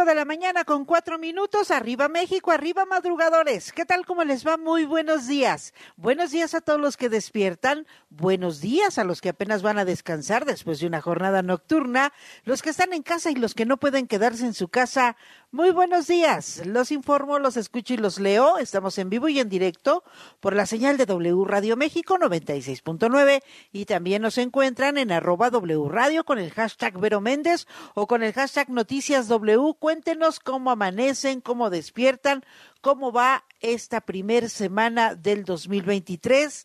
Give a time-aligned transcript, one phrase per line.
[0.00, 3.70] 5 de la mañana con cuatro minutos, arriba México, arriba madrugadores.
[3.70, 4.06] ¿Qué tal?
[4.06, 4.56] ¿Cómo les va?
[4.56, 5.74] Muy buenos días.
[5.96, 9.84] Buenos días a todos los que despiertan, buenos días a los que apenas van a
[9.84, 13.76] descansar después de una jornada nocturna, los que están en casa y los que no
[13.76, 15.16] pueden quedarse en su casa.
[15.52, 16.64] Muy buenos días.
[16.64, 18.58] Los informo, los escucho y los leo.
[18.58, 20.04] Estamos en vivo y en directo
[20.38, 23.42] por la señal de W Radio México 96.9
[23.72, 28.22] y también nos encuentran en arroba W Radio con el hashtag Vero Méndez o con
[28.22, 29.74] el hashtag Noticias W.
[29.90, 32.44] Cuéntenos cómo amanecen, cómo despiertan,
[32.80, 36.64] cómo va esta primer semana del 2023.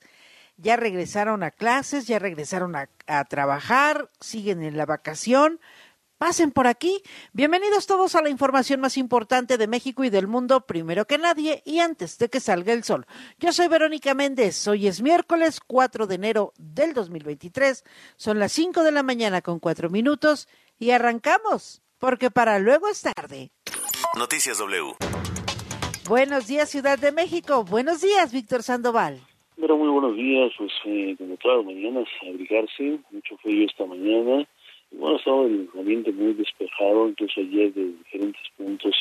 [0.58, 5.60] Ya regresaron a clases, ya regresaron a, a trabajar, siguen en la vacación.
[6.20, 7.02] Pasen por aquí.
[7.34, 11.64] Bienvenidos todos a la información más importante de México y del mundo, primero que nadie
[11.66, 13.08] y antes de que salga el sol.
[13.40, 14.68] Yo soy Verónica Méndez.
[14.68, 17.86] Hoy es miércoles 4 de enero del 2023.
[18.18, 20.48] Son las 5 de la mañana con 4 minutos
[20.78, 21.82] y arrancamos.
[22.00, 23.50] Porque para luego es tarde.
[24.18, 24.94] Noticias W.
[26.08, 27.64] Buenos días, Ciudad de México.
[27.64, 29.20] Buenos días, Víctor Sandoval.
[29.58, 34.48] Muy buenos días, pues eh, como todas las mañanas, abrigarse, mucho frío esta mañana.
[34.92, 38.94] Y bueno, estaba el ambiente muy despejado, incluso ayer de diferentes puntos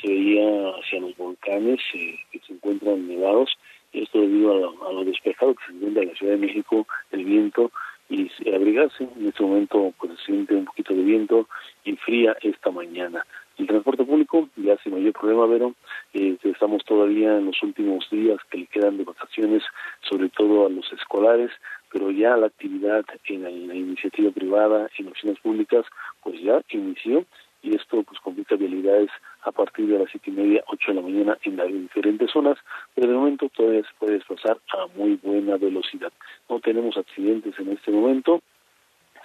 [0.00, 3.50] se veía hacia los volcanes eh, que se encuentran nevados,
[3.92, 6.46] y esto debido a lo, a lo despejado que se encuentra en la Ciudad de
[6.46, 7.70] México, el viento,
[8.10, 9.04] y abrigarse.
[9.16, 11.48] En este momento pues siente un poquito de viento
[11.84, 13.24] y fría esta mañana.
[13.56, 15.74] El transporte público ya sin mayor problema, pero
[16.14, 19.62] eh, estamos todavía en los últimos días que le quedan de vacaciones,
[20.08, 21.50] sobre todo a los escolares,
[21.92, 25.84] pero ya la actividad en la, la iniciativa privada, en oficinas públicas,
[26.22, 27.24] pues ya inició
[27.62, 29.10] y esto pues complica vialidades
[29.42, 32.58] a partir de las siete y media, ocho de la mañana en las diferentes zonas,
[32.94, 36.12] pero de momento todavía se puede desplazar a muy buena velocidad.
[36.48, 38.42] No tenemos accidentes en este momento,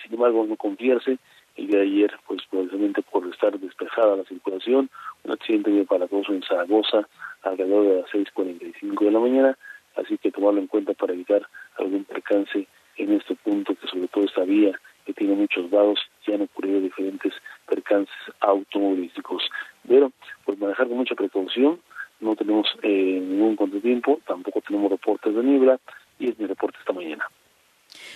[0.04, 1.18] sin embargo no confiarse,
[1.56, 4.90] el día de ayer, pues precisamente por estar despejada la circulación,
[5.24, 7.08] un accidente muy aparatoso en Zaragoza
[7.44, 9.58] alrededor de las 6.45 de la mañana,
[9.96, 11.48] así que tomarlo en cuenta para evitar
[11.78, 16.36] algún percance en este punto, que sobre todo esta vía que tiene muchos vados, ya
[16.36, 17.34] han ocurrido diferentes
[17.68, 19.44] percances automovilísticos.
[19.88, 20.12] Pero,
[20.44, 21.80] pues manejar con mucha precaución,
[22.20, 25.80] no tenemos eh, ningún contratiempo, tampoco tenemos reportes de niebla,
[26.18, 27.26] y es mi reporte esta mañana.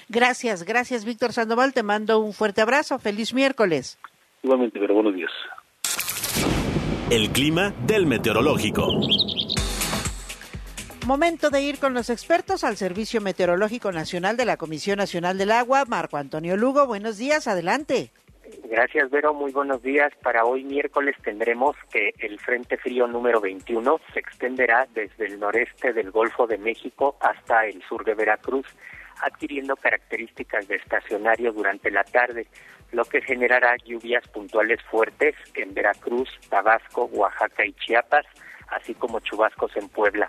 [0.07, 3.99] Gracias, gracias Víctor Sandoval, te mando un fuerte abrazo, feliz miércoles.
[4.41, 5.31] Igualmente, pero buenos días.
[7.11, 8.99] El clima del meteorológico.
[11.09, 15.51] Momento de ir con los expertos al Servicio Meteorológico Nacional de la Comisión Nacional del
[15.51, 15.85] Agua.
[15.85, 18.11] Marco Antonio Lugo, buenos días, adelante.
[18.65, 19.33] Gracias, Vero.
[19.33, 20.13] Muy buenos días.
[20.21, 25.94] Para hoy miércoles tendremos que el Frente Frío número 21 se extenderá desde el noreste
[25.94, 28.67] del Golfo de México hasta el sur de Veracruz,
[29.23, 32.45] adquiriendo características de estacionario durante la tarde,
[32.91, 38.27] lo que generará lluvias puntuales fuertes en Veracruz, Tabasco, Oaxaca y Chiapas,
[38.67, 40.27] así como chubascos en Puebla.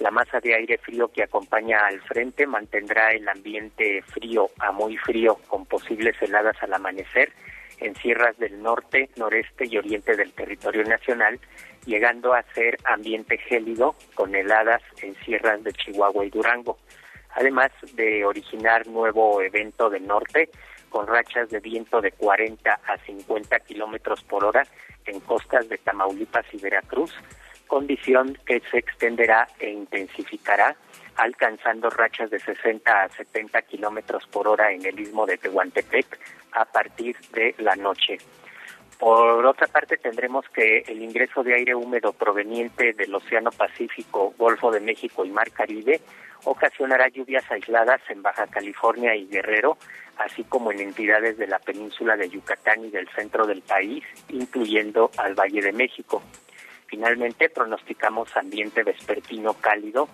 [0.00, 4.96] La masa de aire frío que acompaña al frente mantendrá el ambiente frío a muy
[4.96, 7.32] frío con posibles heladas al amanecer
[7.80, 11.40] en sierras del norte, noreste y oriente del territorio nacional,
[11.84, 16.78] llegando a ser ambiente gélido con heladas en sierras de Chihuahua y Durango.
[17.34, 20.50] Además de originar nuevo evento de norte
[20.88, 24.62] con rachas de viento de 40 a 50 kilómetros por hora
[25.06, 27.14] en costas de Tamaulipas y Veracruz,
[27.68, 30.74] condición que se extenderá e intensificará,
[31.16, 36.18] alcanzando rachas de 60 a 70 kilómetros por hora en el istmo de Tehuantepec
[36.52, 38.18] a partir de la noche.
[38.98, 44.72] Por otra parte, tendremos que el ingreso de aire húmedo proveniente del Océano Pacífico, Golfo
[44.72, 46.00] de México y Mar Caribe
[46.44, 49.76] ocasionará lluvias aisladas en Baja California y Guerrero,
[50.16, 55.10] así como en entidades de la península de Yucatán y del centro del país, incluyendo
[55.16, 56.22] al Valle de México.
[56.88, 60.08] Finalmente, pronosticamos ambiente vespertino cálido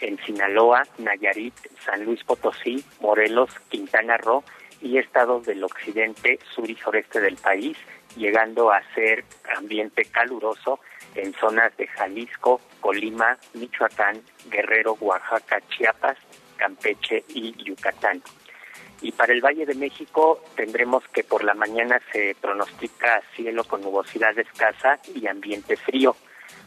[0.00, 1.54] en Sinaloa, Nayarit,
[1.84, 4.44] San Luis Potosí, Morelos, Quintana Roo
[4.80, 7.76] y estados del occidente, sur y sureste del país,
[8.16, 9.24] llegando a ser
[9.56, 10.80] ambiente caluroso
[11.14, 16.16] en zonas de Jalisco, Colima, Michoacán, Guerrero, Oaxaca, Chiapas,
[16.56, 18.22] Campeche y Yucatán.
[19.02, 23.80] Y para el Valle de México tendremos que por la mañana se pronostica cielo con
[23.80, 26.16] nubosidad escasa y ambiente frío,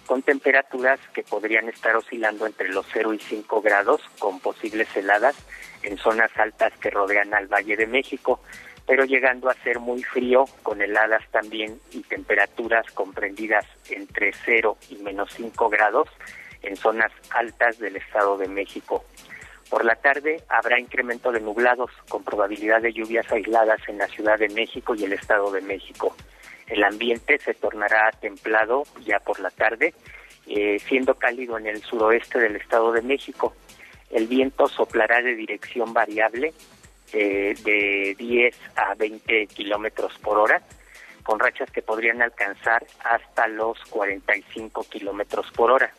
[0.05, 5.35] con temperaturas que podrían estar oscilando entre los 0 y 5 grados, con posibles heladas
[5.83, 8.41] en zonas altas que rodean al Valle de México,
[8.85, 14.95] pero llegando a ser muy frío, con heladas también y temperaturas comprendidas entre 0 y
[14.97, 16.09] menos 5 grados
[16.63, 19.03] en zonas altas del Estado de México.
[19.69, 24.37] Por la tarde habrá incremento de nublados con probabilidad de lluvias aisladas en la Ciudad
[24.37, 26.15] de México y el Estado de México.
[26.67, 29.93] El ambiente se tornará templado ya por la tarde,
[30.47, 33.55] eh, siendo cálido en el suroeste del Estado de México.
[34.09, 36.53] El viento soplará de dirección variable
[37.11, 40.61] eh, de 10 a 20 kilómetros por hora,
[41.23, 45.93] con rachas que podrían alcanzar hasta los 45 kilómetros por hora.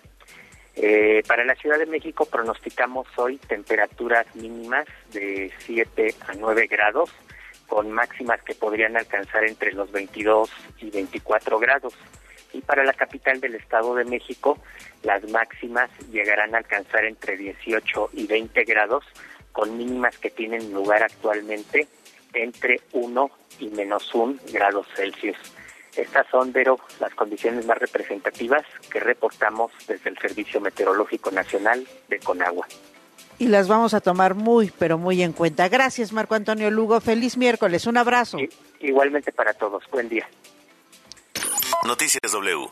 [0.76, 7.10] Eh, para la Ciudad de México pronosticamos hoy temperaturas mínimas de 7 a 9 grados,
[7.68, 10.50] con máximas que podrían alcanzar entre los 22
[10.80, 11.94] y 24 grados.
[12.52, 14.58] Y para la capital del Estado de México,
[15.02, 19.04] las máximas llegarán a alcanzar entre 18 y 20 grados,
[19.52, 21.86] con mínimas que tienen lugar actualmente
[22.32, 25.36] entre 1 y menos 1 grados Celsius.
[25.96, 32.18] Estas son, Vero, las condiciones más representativas que reportamos desde el Servicio Meteorológico Nacional de
[32.18, 32.66] Conagua.
[33.38, 35.68] Y las vamos a tomar muy, pero muy en cuenta.
[35.68, 37.00] Gracias, Marco Antonio Lugo.
[37.00, 37.86] Feliz miércoles.
[37.86, 38.38] Un abrazo.
[38.80, 39.82] Igualmente para todos.
[39.90, 40.28] Buen día.
[41.84, 42.70] Noticias W.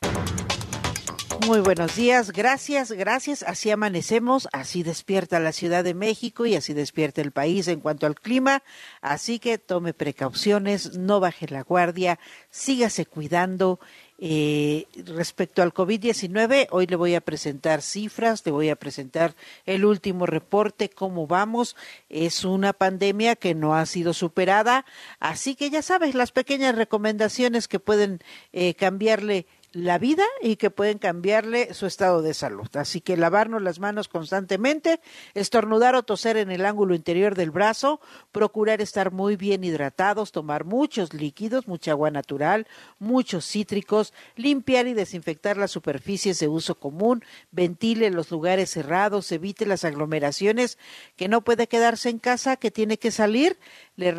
[1.40, 3.42] Muy buenos días, gracias, gracias.
[3.42, 8.06] Así amanecemos, así despierta la Ciudad de México y así despierta el país en cuanto
[8.06, 8.62] al clima.
[9.00, 12.18] Así que tome precauciones, no baje la guardia,
[12.50, 13.80] sígase cuidando.
[14.24, 19.34] Eh, respecto al COVID-19, hoy le voy a presentar cifras, le voy a presentar
[19.66, 21.74] el último reporte, cómo vamos.
[22.08, 24.84] Es una pandemia que no ha sido superada,
[25.18, 28.20] así que ya sabes las pequeñas recomendaciones que pueden
[28.52, 32.68] eh, cambiarle la vida y que pueden cambiarle su estado de salud.
[32.74, 35.00] Así que lavarnos las manos constantemente,
[35.34, 38.00] estornudar o toser en el ángulo interior del brazo,
[38.32, 42.66] procurar estar muy bien hidratados, tomar muchos líquidos, mucha agua natural,
[42.98, 49.66] muchos cítricos, limpiar y desinfectar las superficies de uso común, ventile los lugares cerrados, evite
[49.66, 50.78] las aglomeraciones,
[51.16, 53.58] que no puede quedarse en casa, que tiene que salir.
[53.96, 54.12] Le,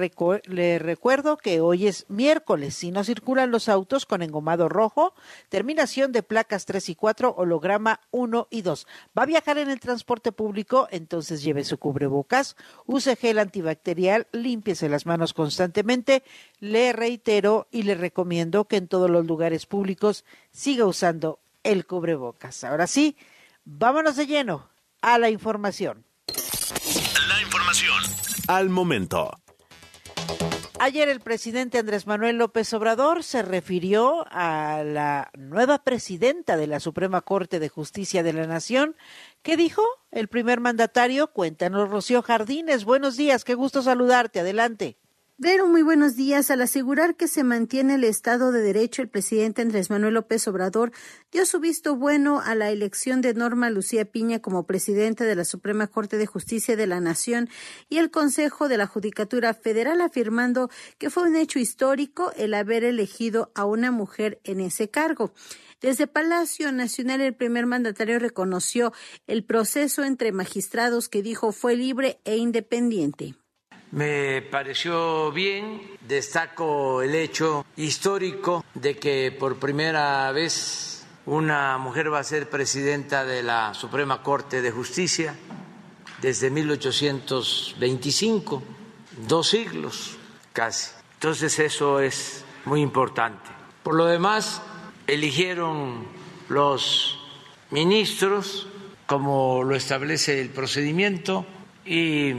[0.80, 5.14] recuerdo que hoy es miércoles, si no circulan los autos con engomado rojo,
[5.54, 8.88] terminación de placas 3 y 4, holograma 1 y 2.
[9.16, 10.88] ¿Va a viajar en el transporte público?
[10.90, 12.56] Entonces lleve su cubrebocas,
[12.88, 16.24] use gel antibacterial, límpiese las manos constantemente.
[16.60, 22.64] Le reitero y le recomiendo que en todos los lugares públicos siga usando el cubrebocas.
[22.64, 23.16] Ahora sí,
[23.64, 24.70] vámonos de lleno
[25.02, 26.04] a la información.
[27.28, 28.02] La información
[28.48, 29.43] al momento.
[30.86, 36.82] Ayer el presidente Andrés Manuel López Obrador se refirió a la nueva presidenta de la
[36.82, 38.98] Suprema Corte de Justicia de la Nación.
[39.44, 41.28] ¿Qué dijo el primer mandatario?
[41.28, 42.84] Cuéntanos, Rocío Jardines.
[42.84, 44.42] Buenos días, qué gusto saludarte.
[44.42, 44.98] Adelante.
[45.44, 46.52] Muy buenos días.
[46.52, 50.94] Al asegurar que se mantiene el Estado de Derecho, el presidente Andrés Manuel López Obrador
[51.34, 55.44] dio su visto bueno a la elección de Norma Lucía Piña como presidente de la
[55.44, 57.50] Suprema Corte de Justicia de la Nación
[57.90, 62.86] y el Consejo de la Judicatura Federal, afirmando que fue un hecho histórico el haber
[62.86, 65.34] elegido a una mujer en ese cargo.
[65.82, 68.94] Desde Palacio Nacional, el primer mandatario reconoció
[69.28, 73.36] el proceso entre magistrados que dijo fue libre e independiente.
[73.94, 82.18] Me pareció bien, destaco el hecho histórico de que por primera vez una mujer va
[82.18, 85.36] a ser presidenta de la Suprema Corte de Justicia
[86.24, 88.64] desde 1825,
[89.28, 90.18] dos siglos
[90.54, 90.90] casi.
[91.14, 93.52] Entonces eso es muy importante.
[93.84, 94.64] Por lo demás,
[95.06, 96.08] eligieron
[96.50, 97.20] los
[97.70, 98.66] ministros
[99.06, 101.46] como lo establece el procedimiento
[101.86, 102.34] y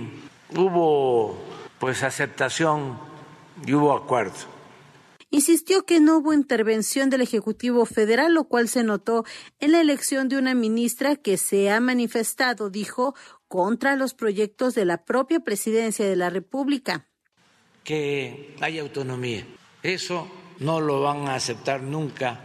[0.57, 1.44] hubo
[1.85, 2.99] pues aceptación
[3.67, 4.33] y hubo acuerdo.
[5.29, 9.27] Insistió que no hubo intervención del Ejecutivo Federal, lo cual se notó
[9.61, 13.15] en la elección de una ministra que se ha manifestado, dijo,
[13.49, 17.07] contra los proyectos de la propia presidencia de la República.
[17.85, 19.47] Que hay autonomía.
[19.83, 20.27] Eso
[20.61, 22.41] no lo van a aceptar nunca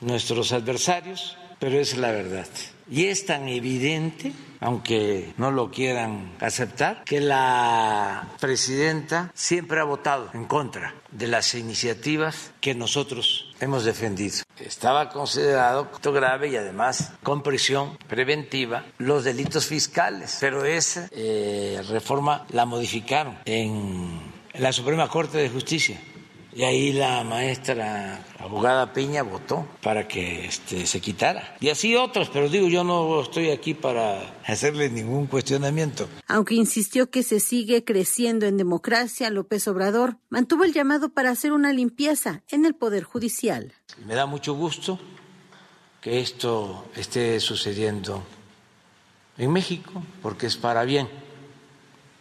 [0.00, 2.46] nuestros adversarios, pero es la verdad.
[2.90, 10.30] Y es tan evidente, aunque no lo quieran aceptar, que la presidenta siempre ha votado
[10.32, 14.38] en contra de las iniciativas que nosotros hemos defendido.
[14.58, 22.46] Estaba considerado grave y además con prisión preventiva los delitos fiscales, pero esa eh, reforma
[22.50, 24.20] la modificaron en
[24.54, 26.00] la Suprema Corte de Justicia
[26.58, 31.56] y ahí la maestra abogada Peña votó para que este, se quitara.
[31.60, 36.08] Y así otros, pero digo, yo no estoy aquí para hacerle ningún cuestionamiento.
[36.26, 41.52] Aunque insistió que se sigue creciendo en democracia, López Obrador mantuvo el llamado para hacer
[41.52, 43.72] una limpieza en el Poder Judicial.
[44.04, 44.98] Me da mucho gusto
[46.00, 48.24] que esto esté sucediendo
[49.36, 51.08] en México, porque es para bien,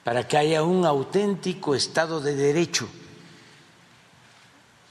[0.03, 2.87] para que haya un auténtico Estado de Derecho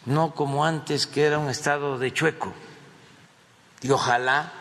[0.06, 2.52] no como antes que era un estado de chueco.
[3.82, 4.52] Y ojalá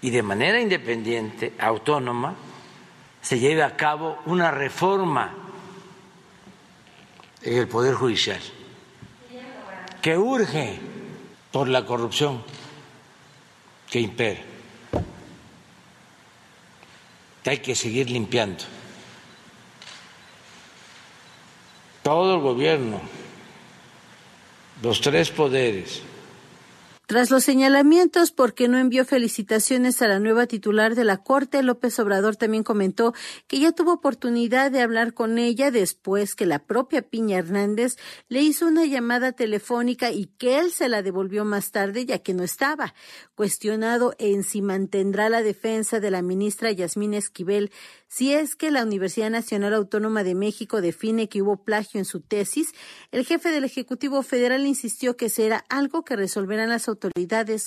[0.00, 2.34] y de manera independiente, autónoma,
[3.20, 5.32] se lleve a cabo una reforma
[7.40, 8.40] en el Poder Judicial
[10.02, 10.80] que urge
[11.52, 12.42] por la corrupción
[13.88, 14.40] que impera.
[17.44, 18.64] Hay que seguir limpiando.
[22.02, 23.00] Todo el gobierno
[24.82, 26.02] los tres poderes
[27.06, 31.98] Tras los señalamientos porque no envió felicitaciones a la nueva titular de la Corte, López
[31.98, 33.12] Obrador también comentó
[33.48, 37.96] que ya tuvo oportunidad de hablar con ella después que la propia Piña Hernández
[38.28, 42.34] le hizo una llamada telefónica y que él se la devolvió más tarde ya que
[42.34, 42.94] no estaba.
[43.34, 47.72] Cuestionado en si mantendrá la defensa de la ministra Yasmín Esquivel
[48.12, 52.20] si es que la Universidad Nacional Autónoma de México define que hubo plagio en su
[52.20, 52.74] tesis,
[53.10, 56.90] el jefe del Ejecutivo Federal insistió que será algo que resolverán las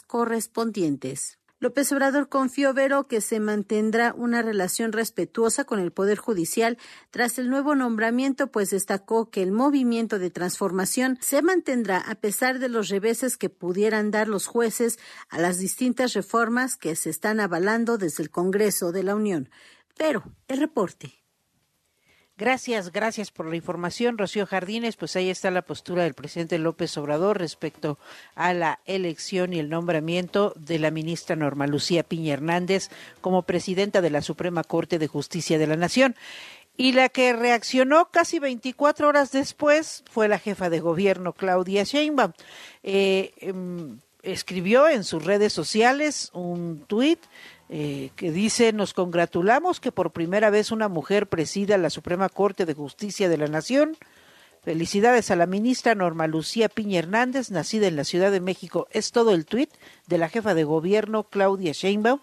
[0.02, 1.40] correspondientes.
[1.60, 6.78] López Obrador confió, Vero, que se mantendrá una relación respetuosa con el Poder Judicial
[7.12, 12.60] tras el nuevo nombramiento, pues destacó que el movimiento de transformación se mantendrá a pesar
[12.60, 17.40] de los reveses que pudieran dar los jueces a las distintas reformas que se están
[17.40, 19.50] avalando desde el Congreso de la Unión.
[19.98, 21.25] Pero el reporte.
[22.38, 24.98] Gracias, gracias por la información, Rocío Jardines.
[24.98, 27.98] Pues ahí está la postura del presidente López Obrador respecto
[28.36, 32.90] a la elección y el nombramiento de la ministra Norma Lucía Piña Hernández
[33.22, 36.14] como presidenta de la Suprema Corte de Justicia de la Nación.
[36.76, 42.34] Y la que reaccionó casi 24 horas después fue la jefa de gobierno, Claudia Sheinbaum.
[42.84, 47.20] Eh, em, escribió en sus redes sociales un tuit
[47.70, 52.66] eh, que dice, nos congratulamos que por primera vez una mujer presida la Suprema Corte
[52.66, 53.98] de Justicia de la Nación.
[54.64, 58.88] Felicidades a la ministra Norma Lucía Piña Hernández, nacida en la Ciudad de México.
[58.92, 59.70] Es todo el tuit
[60.08, 62.20] de la jefa de gobierno Claudia Sheinbaum,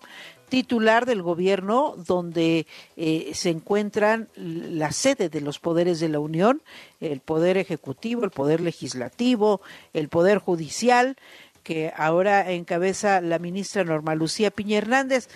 [0.48, 6.62] titular del gobierno donde eh, se encuentran la sede de los poderes de la Unión,
[7.00, 9.60] el poder ejecutivo, el poder legislativo,
[9.92, 11.16] el poder judicial
[11.62, 15.28] que ahora encabeza la ministra Norma Lucía Piña Hernández.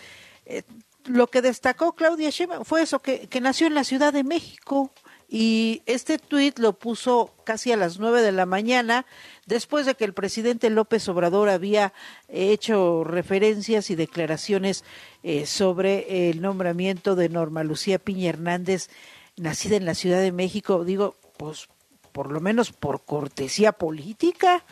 [0.45, 0.62] Eh,
[1.06, 4.90] lo que destacó Claudia Sheinbaum fue eso, que, nació en la Ciudad de México
[5.28, 9.06] y este tuit lo puso casi a las nueve de la mañana
[9.47, 11.92] después de que el presidente López Obrador había
[12.28, 14.85] hecho referencias y declaraciones
[15.23, 18.88] eh, sobre el nombramiento de Norma Lucía Piña Hernández,
[19.37, 21.68] nacida en la Ciudad de México, digo, pues
[22.12, 24.64] por lo menos por cortesía política.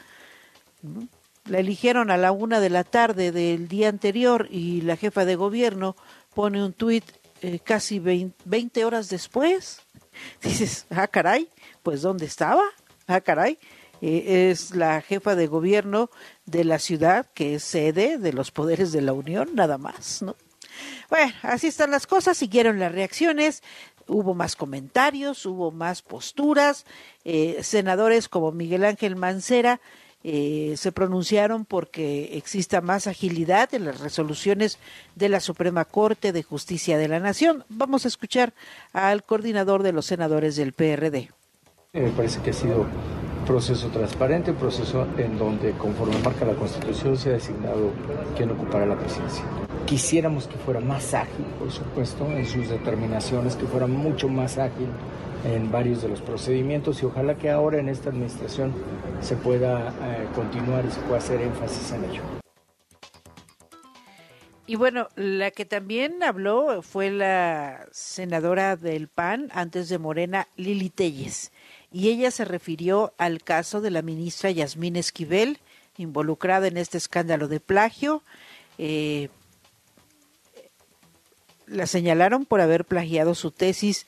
[1.47, 5.37] La eligieron a la una de la tarde del día anterior y la jefa de
[5.37, 5.95] gobierno
[6.35, 7.05] pone un tuit
[7.43, 9.83] eh, casi 20, horas después.
[10.43, 11.51] Dices, ah, caray,
[11.83, 12.63] pues ¿dónde estaba?
[13.07, 13.59] Ah, caray.
[14.01, 16.11] Eh, es la jefa de gobierno
[16.47, 20.37] de la ciudad que es sede de los poderes de la Unión, nada más, ¿no?
[21.11, 23.63] Bueno, así están las cosas, siguieron las reacciones,
[24.09, 26.87] hubo más comentarios, hubo más posturas,
[27.25, 29.81] eh, senadores como Miguel Ángel Mancera
[30.27, 34.79] eh, se pronunciaron porque exista más agilidad en las resoluciones
[35.15, 37.65] de la Suprema Corte de Justicia de la Nación.
[37.69, 38.55] Vamos a escuchar
[38.95, 41.31] al coordinador de los senadores del PRD.
[41.93, 46.55] Me parece que ha sido un proceso transparente, un proceso en donde, conforme marca la
[46.55, 47.93] Constitución, se ha designado
[48.35, 49.45] quien ocupará la presidencia.
[49.85, 54.89] Quisiéramos que fuera más ágil, por supuesto, en sus determinaciones, que fuera mucho más ágil
[55.45, 58.73] en varios de los procedimientos y ojalá que ahora en esta administración
[59.21, 62.23] se pueda eh, continuar y se pueda hacer énfasis en ello.
[64.67, 70.89] Y bueno, la que también habló fue la senadora del PAN antes de Morena, Lili
[70.89, 71.53] Telles,
[71.93, 75.59] y ella se refirió al caso de la ministra Yasmín Esquivel,
[75.99, 78.23] involucrada en este escándalo de plagio.
[78.79, 79.29] Eh,
[81.67, 84.07] la señalaron por haber plagiado su tesis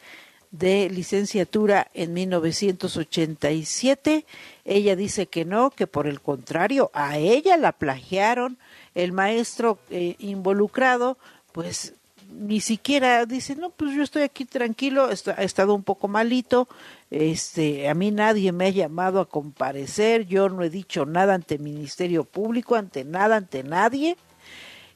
[0.58, 4.24] de licenciatura en 1987.
[4.64, 8.58] Ella dice que no, que por el contrario, a ella la plagiaron.
[8.94, 11.18] El maestro eh, involucrado,
[11.52, 11.94] pues
[12.32, 16.68] ni siquiera dice, no, pues yo estoy aquí tranquilo, he estado un poco malito,
[17.10, 21.54] este, a mí nadie me ha llamado a comparecer, yo no he dicho nada ante
[21.54, 24.16] el Ministerio Público, ante nada, ante nadie.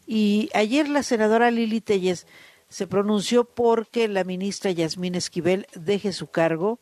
[0.07, 2.27] Y ayer la senadora Lili Telles
[2.71, 6.79] se pronunció porque la ministra Yasmín Esquivel deje su cargo,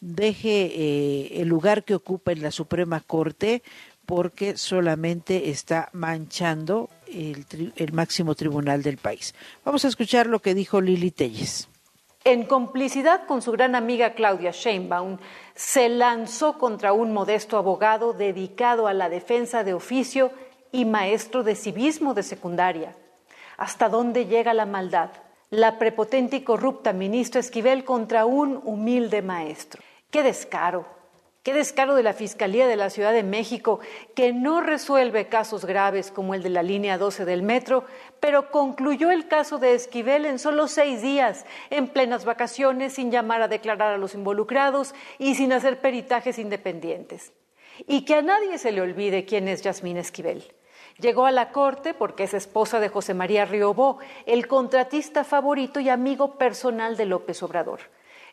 [0.00, 3.62] deje eh, el lugar que ocupa en la Suprema Corte,
[4.04, 9.34] porque solamente está manchando el, máximo tribunal del país.
[9.64, 11.68] Vamos a escuchar lo que dijo Lili Telles.
[12.24, 15.18] En complicidad con su gran amiga Claudia Sheinbaum,
[15.54, 20.32] se lanzó contra un modesto abogado dedicado a la defensa de oficio
[20.72, 22.96] y maestro de civismo de secundaria.
[23.56, 25.10] ¿Hasta dónde llega la maldad?
[25.50, 29.82] La prepotente y corrupta ministra Esquivel contra un humilde maestro.
[30.10, 30.86] ¡Qué descaro!
[31.42, 33.80] ¡Qué descaro de la Fiscalía de la Ciudad de México,
[34.14, 37.84] que no resuelve casos graves como el de la línea 12 del metro,
[38.20, 43.40] pero concluyó el caso de Esquivel en solo seis días, en plenas vacaciones, sin llamar
[43.40, 47.32] a declarar a los involucrados y sin hacer peritajes independientes.
[47.86, 50.52] Y que a nadie se le olvide quién es Yasmín Esquivel
[51.00, 55.88] Llegó a la corte porque es esposa de José María Riobó, el contratista favorito y
[55.88, 57.80] amigo personal de López Obrador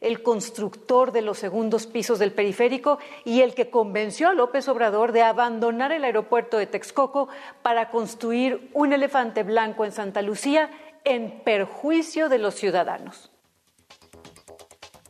[0.02, 5.12] el constructor de los segundos pisos del periférico y el que convenció a López Obrador
[5.12, 7.28] de abandonar el aeropuerto de Texcoco
[7.62, 10.70] para construir un elefante blanco en Santa Lucía
[11.04, 13.32] en perjuicio de los ciudadanos.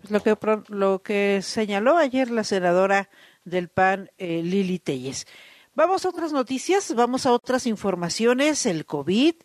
[0.10, 0.38] Lo que,
[0.68, 3.10] lo que señaló ayer la senadora
[3.44, 5.26] del PAN, eh, Lili Telles.
[5.78, 8.66] Vamos a otras noticias, vamos a otras informaciones.
[8.66, 9.36] El COVID,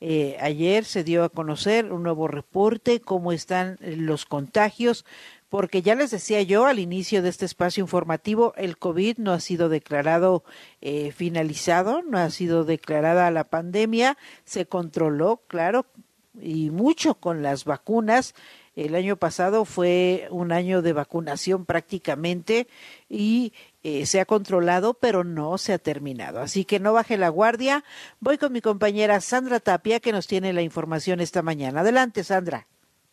[0.00, 5.04] eh, ayer se dio a conocer un nuevo reporte, cómo están eh, los contagios,
[5.48, 9.40] porque ya les decía yo al inicio de este espacio informativo, el COVID no ha
[9.40, 10.44] sido declarado
[10.80, 15.86] eh, finalizado, no ha sido declarada la pandemia, se controló, claro,
[16.40, 18.36] y mucho con las vacunas.
[18.76, 22.68] El año pasado fue un año de vacunación prácticamente
[23.08, 26.40] y eh, se ha controlado, pero no se ha terminado.
[26.40, 27.84] Así que no baje la guardia.
[28.20, 31.80] Voy con mi compañera Sandra Tapia, que nos tiene la información esta mañana.
[31.80, 32.66] Adelante, Sandra.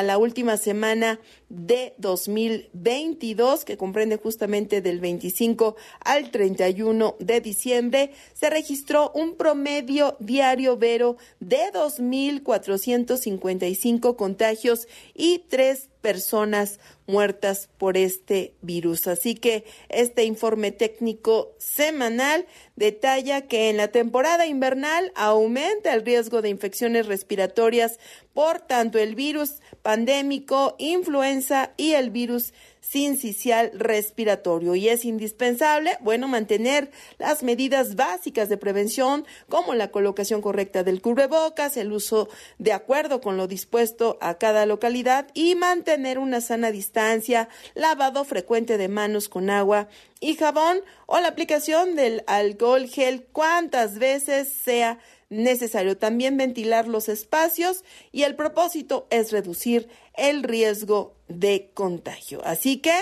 [0.04, 8.50] la última semana de 2022, que comprende justamente del 25 al 31 de diciembre, se
[8.50, 19.08] registró un promedio diario vero de 2.455 contagios y tres personas muertas por este virus.
[19.08, 21.56] Así que este informe técnico
[21.94, 28.00] semanal detalla que en la temporada invernal aumenta el riesgo de infecciones respiratorias.
[28.34, 32.54] Por tanto el virus pandémico, influenza y el virus
[32.94, 40.44] sincicial respiratorio y es indispensable, bueno, mantener las medidas básicas de prevención como la colocación
[40.44, 42.30] correcta del cubrebocas, el uso
[42.60, 48.78] de acuerdo con lo dispuesto a cada localidad y mantener una sana distancia, lavado frecuente
[48.78, 49.88] de manos con agua
[50.20, 55.00] y jabón o la aplicación del alcohol gel cuantas veces sea
[55.34, 55.98] necesario.
[55.98, 62.41] También ventilar los espacios y el propósito es reducir el riesgo de contagio.
[62.45, 62.93] Así que,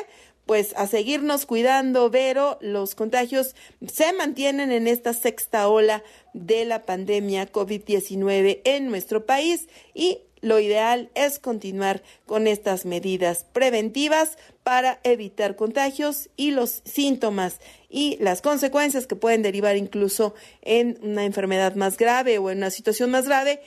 [0.46, 3.56] pues a seguirnos cuidando, Vero, los contagios
[3.92, 10.60] se mantienen en esta sexta ola de la pandemia COVID-19 en nuestro país y lo
[10.60, 18.42] ideal es continuar con estas medidas preventivas para evitar contagios y los síntomas y las
[18.42, 23.26] consecuencias que pueden derivar incluso en una enfermedad más grave o en una situación más
[23.26, 23.62] grave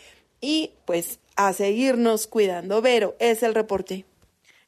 [0.45, 2.83] y pues a seguirnos cuidando.
[2.83, 4.05] Vero, es el reporte.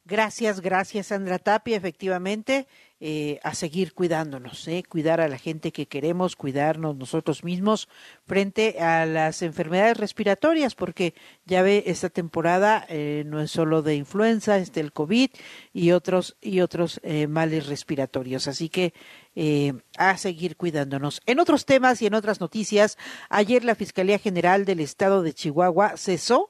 [0.05, 1.77] Gracias, gracias Sandra Tapia.
[1.77, 2.65] Efectivamente,
[2.99, 4.83] eh, a seguir cuidándonos, ¿eh?
[4.87, 7.89] cuidar a la gente que queremos, cuidarnos nosotros mismos
[8.25, 11.13] frente a las enfermedades respiratorias, porque
[11.45, 15.29] ya ve, esta temporada eh, no es solo de influenza, es del COVID
[15.73, 18.47] y otros, y otros eh, males respiratorios.
[18.47, 18.93] Así que
[19.39, 21.21] eh, a seguir cuidándonos.
[21.27, 22.97] En otros temas y en otras noticias,
[23.29, 26.49] ayer la Fiscalía General del Estado de Chihuahua cesó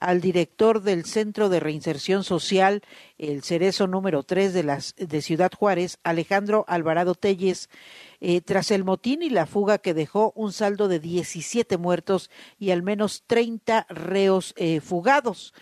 [0.00, 2.82] al director del Centro de Reinserción Social,
[3.18, 7.68] el Cerezo número 3 de, las, de Ciudad Juárez, Alejandro Alvarado Telles,
[8.20, 12.70] eh, tras el motín y la fuga que dejó un saldo de 17 muertos y
[12.70, 15.52] al menos 30 reos eh, fugados.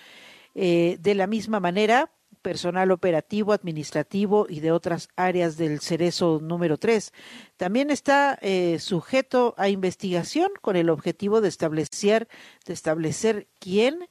[0.55, 6.79] Eh, de la misma manera, personal operativo, administrativo y de otras áreas del Cerezo número
[6.79, 7.13] 3.
[7.57, 8.39] También está
[8.79, 12.29] sujeto a investigación con el objetivo de establecer,
[12.65, 14.09] de establecer quién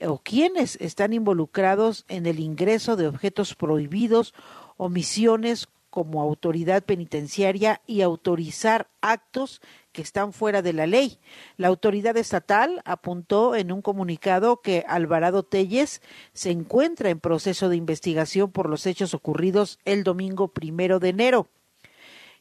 [0.00, 4.34] o quiénes están involucrados en el ingreso de objetos prohibidos,
[4.76, 9.60] omisiones como autoridad penitenciaria y autorizar actos
[9.92, 11.20] que están fuera de la ley.
[11.56, 16.02] La autoridad estatal apuntó en un comunicado que Alvarado Telles
[16.32, 21.48] se encuentra en proceso de investigación por los hechos ocurridos el domingo primero de enero.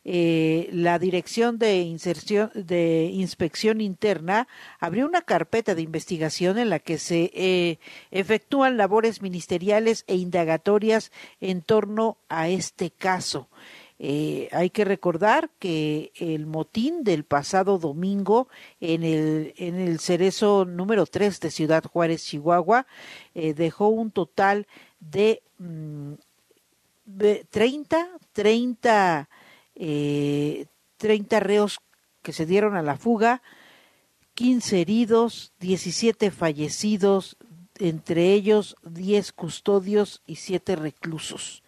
[0.06, 1.82] Eh, la Dirección de,
[3.14, 4.48] Inspección Interna
[4.80, 7.80] abrió una carpeta de investigación en la que se eh,
[8.12, 13.48] efectúan labores ministeriales e indagatorias en torno a este caso.
[14.06, 18.50] Eh, hay que recordar que el motín del pasado domingo
[18.82, 22.86] en el, en el cerezo número 3 de Ciudad Juárez, Chihuahua,
[23.34, 24.68] eh, dejó un total
[25.00, 26.14] de, mm,
[27.06, 29.30] de 30, 30
[29.76, 31.80] eh, 30 reos
[32.22, 33.42] que se dieron a la fuga,
[34.36, 37.38] 15 heridos, 17 fallecidos,
[37.78, 41.64] entre ellos 10 custodios y 7 reclusos.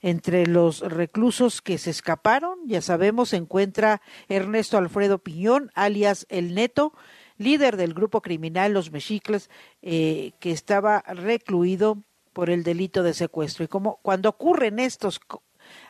[0.00, 6.54] Entre los reclusos que se escaparon, ya sabemos, se encuentra Ernesto Alfredo Piñón, alias El
[6.54, 6.92] Neto,
[7.38, 9.50] líder del grupo criminal Los Mexicles,
[9.82, 13.64] eh, que estaba recluido por el delito de secuestro.
[13.64, 15.18] Y como cuando ocurren estos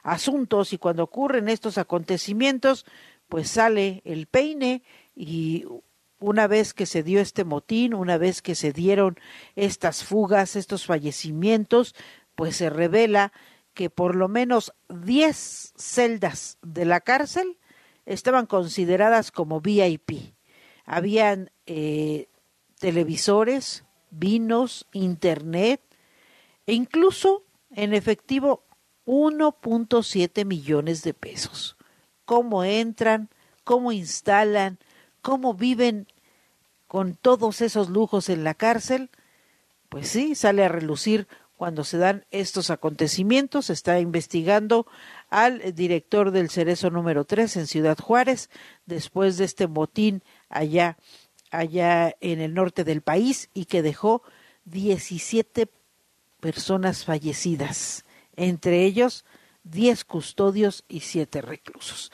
[0.02, 2.86] asuntos y cuando ocurren estos acontecimientos,
[3.28, 4.82] pues sale el peine
[5.14, 5.64] y
[6.18, 9.18] una vez que se dio este motín, una vez que se dieron
[9.54, 11.94] estas fugas, estos fallecimientos,
[12.34, 13.32] pues se revela
[13.74, 17.58] que por lo menos 10 celdas de la cárcel
[18.06, 20.34] estaban consideradas como VIP.
[20.84, 22.28] Habían eh,
[22.78, 25.82] televisores, vinos, internet
[26.66, 28.64] e incluso en efectivo
[29.06, 31.76] 1.7 millones de pesos.
[32.24, 33.30] ¿Cómo entran?
[33.64, 34.78] ¿Cómo instalan?
[35.22, 36.08] ¿Cómo viven
[36.88, 39.10] con todos esos lujos en la cárcel?
[39.88, 43.70] Pues sí, sale a relucir cuando se dan estos acontecimientos.
[43.70, 44.86] Está investigando
[45.30, 48.50] al director del Cerezo número 3 en Ciudad Juárez,
[48.86, 50.98] después de este motín allá,
[51.50, 54.22] allá en el norte del país y que dejó
[54.64, 55.68] 17
[56.40, 58.05] personas fallecidas
[58.36, 59.24] entre ellos
[59.64, 62.12] 10 custodios y 7 reclusos.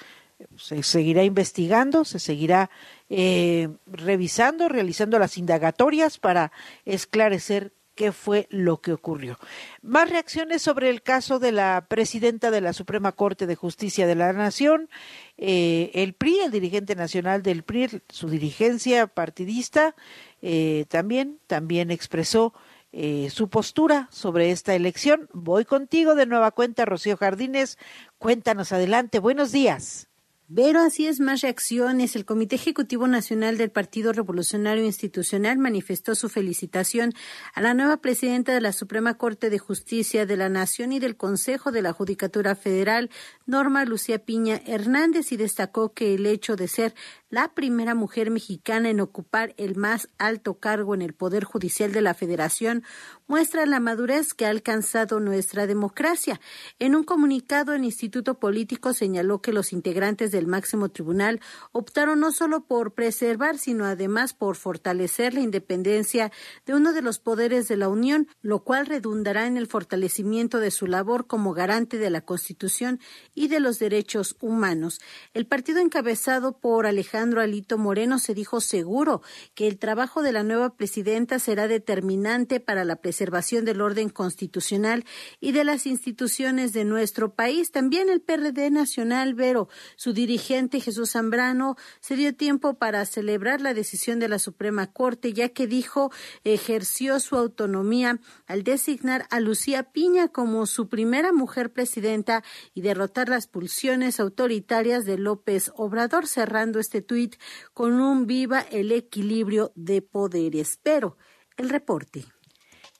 [0.56, 2.70] Se seguirá investigando, se seguirá
[3.08, 6.50] eh, revisando, realizando las indagatorias para
[6.84, 9.38] esclarecer qué fue lo que ocurrió.
[9.82, 14.14] Más reacciones sobre el caso de la presidenta de la Suprema Corte de Justicia de
[14.14, 14.88] la Nación,
[15.36, 19.94] eh, el PRI, el dirigente nacional del PRI, su dirigencia partidista,
[20.40, 22.54] eh, también, también expresó
[22.92, 25.28] eh, su postura sobre esta elección.
[25.32, 27.78] Voy contigo de nueva cuenta, Rocío Jardines.
[28.18, 29.18] Cuéntanos adelante.
[29.18, 30.11] Buenos días.
[30.54, 32.14] Pero así es, más reacciones.
[32.16, 37.12] El Comité Ejecutivo Nacional del Partido Revolucionario Institucional manifestó su felicitación
[37.54, 41.16] a la nueva presidenta de la Suprema Corte de Justicia de la Nación y del
[41.16, 43.08] Consejo de la Judicatura Federal,
[43.46, 46.94] Norma Lucía Piña Hernández, y destacó que el hecho de ser
[47.30, 52.02] la primera mujer mexicana en ocupar el más alto cargo en el Poder Judicial de
[52.02, 52.84] la Federación,
[53.26, 56.42] muestra la madurez que ha alcanzado nuestra democracia.
[56.78, 62.32] En un comunicado, el Instituto Político señaló que los integrantes del máximo tribunal optaron no
[62.32, 66.32] solo por preservar, sino además por fortalecer la independencia
[66.66, 70.72] de uno de los poderes de la Unión, lo cual redundará en el fortalecimiento de
[70.72, 72.98] su labor como garante de la Constitución
[73.34, 75.00] y de los derechos humanos.
[75.32, 79.22] El partido encabezado por Alejandro Alito Moreno se dijo seguro
[79.54, 85.04] que el trabajo de la nueva presidenta será determinante para la preservación del orden constitucional
[85.38, 87.70] y de las instituciones de nuestro país.
[87.70, 93.60] También el PRD Nacional, Vero, su dirigente dirigente Jesús Zambrano se dio tiempo para celebrar
[93.60, 96.10] la decisión de la Suprema Corte, ya que dijo
[96.42, 102.42] ejerció su autonomía al designar a Lucía Piña como su primera mujer presidenta
[102.72, 107.36] y derrotar las pulsiones autoritarias de López Obrador, cerrando este tuit
[107.74, 110.78] con un viva el equilibrio de poderes.
[110.82, 111.18] Pero
[111.58, 112.24] el reporte.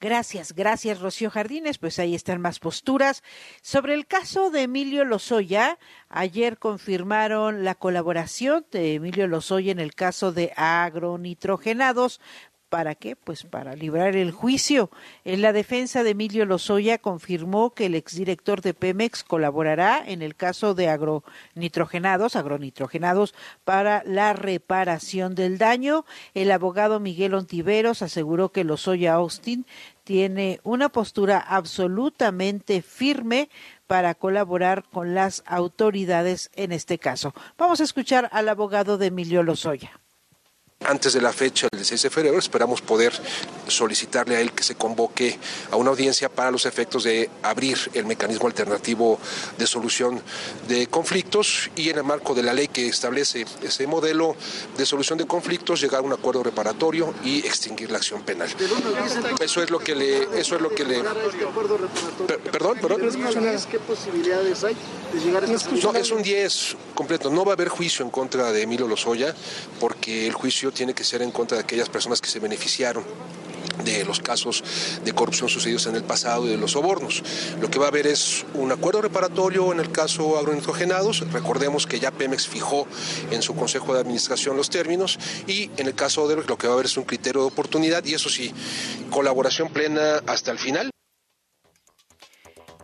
[0.02, 1.78] Gracias, gracias Rocío Jardines.
[1.78, 3.22] Pues ahí están más posturas.
[3.62, 9.94] Sobre el caso de Emilio Lozoya, ayer confirmaron la colaboración de Emilio Lozoya en el
[9.94, 12.20] caso de agronitrogenados.
[12.72, 13.16] ¿Para qué?
[13.16, 14.90] Pues para librar el juicio.
[15.26, 20.34] En la defensa de Emilio Lozoya confirmó que el exdirector de Pemex colaborará en el
[20.34, 23.34] caso de agronitrogenados, agronitrogenados
[23.64, 26.06] para la reparación del daño.
[26.32, 29.66] El abogado Miguel Ontiveros aseguró que Lozoya Austin
[30.04, 33.48] tiene una postura absolutamente firme
[33.86, 37.34] para colaborar con las autoridades en este caso.
[37.58, 40.00] Vamos a escuchar al abogado de Emilio Lozoya.
[40.84, 43.12] Antes de la fecha del 16 de febrero esperamos poder
[43.68, 45.38] solicitarle a él que se convoque
[45.70, 49.18] a una audiencia para los efectos de abrir el mecanismo alternativo
[49.58, 50.20] de solución
[50.68, 54.34] de conflictos y en el marco de la ley que establece ese modelo
[54.76, 58.48] de solución de conflictos llegar a un acuerdo reparatorio y extinguir la acción penal.
[59.40, 61.02] Eso es lo que le eso es lo que le
[62.50, 63.00] Perdón, perdón.
[63.70, 64.76] ¿Qué posibilidades hay
[65.12, 67.30] de llegar a No, es un 10 completo.
[67.30, 69.34] No va a haber juicio en contra de Emilio Lozoya
[69.80, 73.04] porque el juicio tiene que ser en contra de aquellas personas que se beneficiaron
[73.84, 74.62] de los casos
[75.04, 77.22] de corrupción sucedidos en el pasado y de los sobornos.
[77.60, 81.20] Lo que va a haber es un acuerdo reparatorio en el caso agronitrogenados.
[81.32, 82.86] Recordemos que ya Pemex fijó
[83.30, 86.72] en su consejo de administración los términos y en el caso de lo que va
[86.72, 88.52] a haber es un criterio de oportunidad y eso sí,
[89.10, 90.90] colaboración plena hasta el final.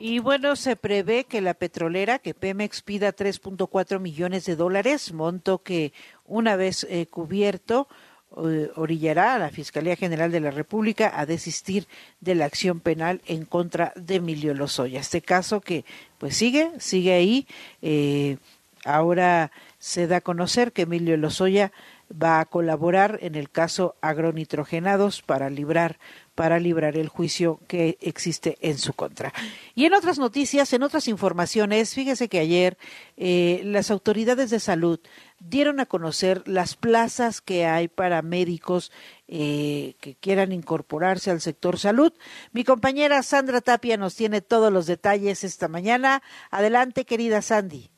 [0.01, 5.65] Y bueno, se prevé que la petrolera, que Pemex pida 3.4 millones de dólares, monto
[5.65, 5.93] que
[6.29, 7.89] una vez eh, cubierto,
[8.37, 11.89] eh, orillará a la Fiscalía General de la República a desistir
[12.21, 15.01] de la acción penal en contra de Emilio Lozoya.
[15.01, 15.85] Este caso que
[16.19, 17.47] pues sigue, sigue ahí.
[17.81, 18.37] Eh,
[18.85, 21.73] ahora se da a conocer que Emilio Lozoya
[22.11, 25.99] va a colaborar en el caso agronitrogenados para librar
[26.35, 29.33] para librar el juicio que existe en su contra.
[29.75, 32.79] Y en otras noticias, en otras informaciones, fíjese que ayer
[33.17, 35.01] las autoridades de salud
[35.41, 38.93] dieron a conocer las plazas que hay para médicos
[39.29, 42.13] eh, que quieran incorporarse al sector salud.
[42.53, 46.23] Mi compañera Sandra Tapia nos tiene todos los detalles esta mañana.
[46.51, 47.91] Adelante, querida Sandy.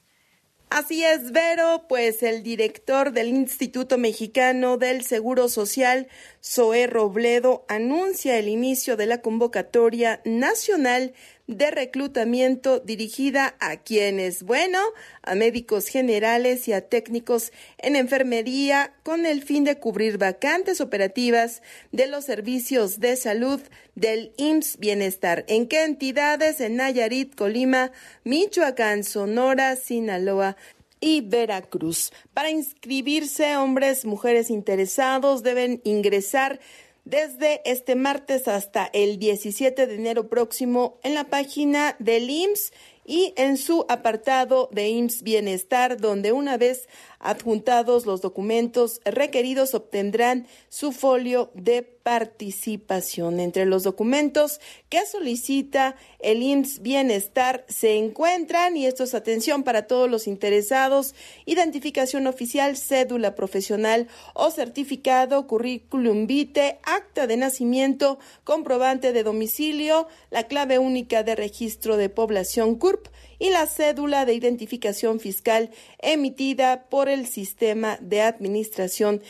[0.71, 6.07] Así es, Vero, pues el director del Instituto Mexicano del Seguro Social,
[6.41, 11.13] Zoé Robledo, anuncia el inicio de la convocatoria nacional
[11.57, 14.79] de reclutamiento dirigida a quienes, bueno,
[15.23, 21.63] a médicos generales y a técnicos en enfermería con el fin de cubrir vacantes operativas
[21.91, 23.61] de los servicios de salud
[23.97, 25.45] del IMSS Bienestar.
[25.49, 26.61] ¿En qué entidades?
[26.61, 27.91] En Nayarit, Colima,
[28.25, 30.57] Michoacán, Sonora, Sinaloa
[31.01, 32.13] y Veracruz.
[32.35, 36.61] Para inscribirse, hombres, mujeres interesados deben ingresar
[37.05, 42.73] desde este martes hasta el 17 de enero próximo en la página del IMSS
[43.05, 46.89] y en su apartado de IMSS Bienestar, donde una vez
[47.21, 53.41] adjuntados los documentos requeridos obtendrán su folio de participación.
[53.41, 59.87] Entre los documentos que solicita el IMSS Bienestar se encuentran, y esto es atención para
[59.87, 69.13] todos los interesados, identificación oficial, cédula profesional o certificado, currículum vitae, acta de nacimiento, comprobante
[69.13, 73.09] de domicilio, la clave única de registro de población CURP
[73.41, 79.21] y la cédula de identificación fiscal emitida por el sistema de administración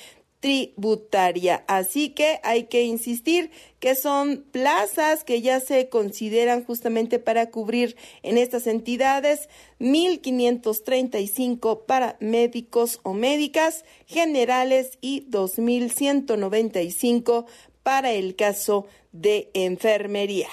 [0.40, 1.64] tributaria.
[1.68, 7.96] Así que hay que insistir que son plazas que ya se consideran justamente para cubrir
[8.22, 17.44] en estas entidades 1.535 para médicos o médicas generales y 2.195
[17.82, 20.48] para el caso de enfermería.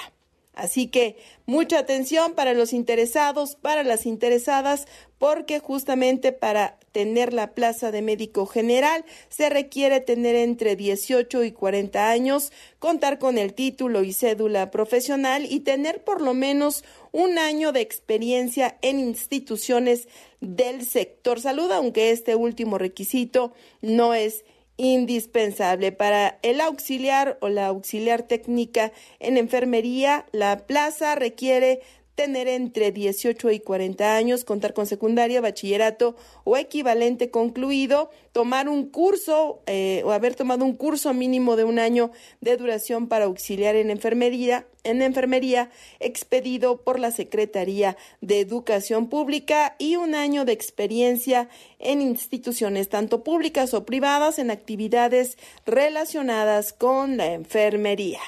[0.54, 4.86] Así que mucha atención para los interesados, para las interesadas,
[5.18, 11.54] porque justamente para tener la plaza de médico general se requiere tener entre 18 y
[11.54, 16.84] 40 años, contar con el título y cédula profesional y tener por lo menos
[17.14, 20.10] un año de experiencia en instituciones
[20.42, 21.40] del sector.
[21.40, 24.44] Salud, aunque este último requisito no es
[24.78, 30.26] indispensable para el auxiliar o la auxiliar técnica en enfermería.
[30.32, 31.82] La plaza requiere
[32.18, 38.90] tener entre 18 y 40 años, contar con secundaria, bachillerato o equivalente concluido, tomar un
[38.90, 42.10] curso eh, o haber tomado un curso mínimo de un año
[42.42, 49.76] de duración para auxiliar en enfermería, en enfermería expedido por la Secretaría de Educación Pública
[49.78, 55.38] y un año de experiencia en instituciones tanto públicas o privadas en actividades
[55.68, 58.22] relacionadas con la enfermería.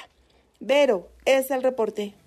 [0.60, 2.19] Vero, es el reporte.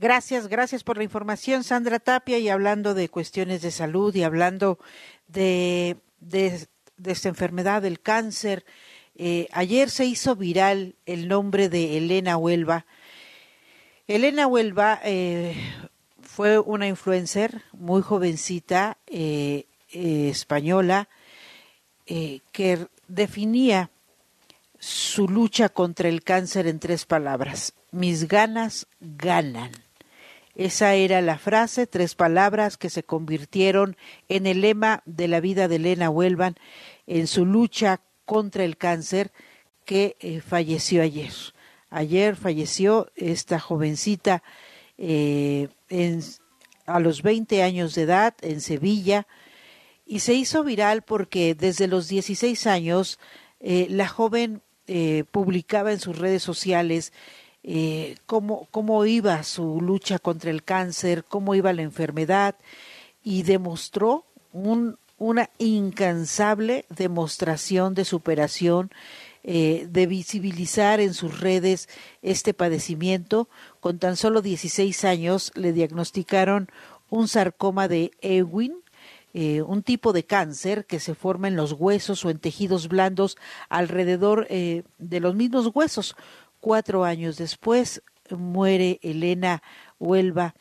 [0.00, 2.38] Gracias, gracias por la información, Sandra Tapia.
[2.38, 4.78] Y hablando de cuestiones de salud y hablando
[5.26, 6.68] de, de,
[7.04, 8.64] esta enfermedad, del cáncer,
[9.16, 12.86] eh, ayer se hizo viral el nombre de Elena Huelva.
[14.06, 15.56] Elena Huelva eh,
[16.22, 21.08] fue una influencer muy jovencita, eh, española,
[22.06, 23.90] que definía
[24.78, 27.74] su lucha contra el cáncer en tres palabras.
[27.90, 29.87] Mis ganas ganan.
[30.58, 33.96] Esa era la frase, tres palabras que se convirtieron
[34.28, 36.56] en el lema de la vida de Elena Huelvan
[37.06, 39.30] en su lucha contra el cáncer
[39.84, 41.32] que eh, falleció ayer.
[41.90, 44.42] Ayer falleció esta jovencita
[44.98, 45.68] eh,
[46.86, 49.28] a los 20 años de edad en Sevilla
[50.06, 53.20] y se hizo viral porque desde los 16 años
[53.60, 54.62] eh, la joven
[55.30, 57.12] publicaba en sus redes sociales
[57.62, 62.54] eh, cómo, cómo iba su lucha contra el cáncer, cómo iba la enfermedad
[63.22, 68.90] y demostró un, una incansable demostración de superación,
[69.44, 71.88] eh, de visibilizar en sus redes
[72.22, 73.48] este padecimiento.
[73.80, 76.68] Con tan solo 16 años le diagnosticaron
[77.10, 78.82] un sarcoma de Ewing,
[79.34, 83.36] eh, un tipo de cáncer que se forma en los huesos o en tejidos blandos
[83.68, 86.16] alrededor eh, de los mismos huesos,
[86.60, 89.62] Cuatro años después muere Elena
[89.98, 90.54] Huelva.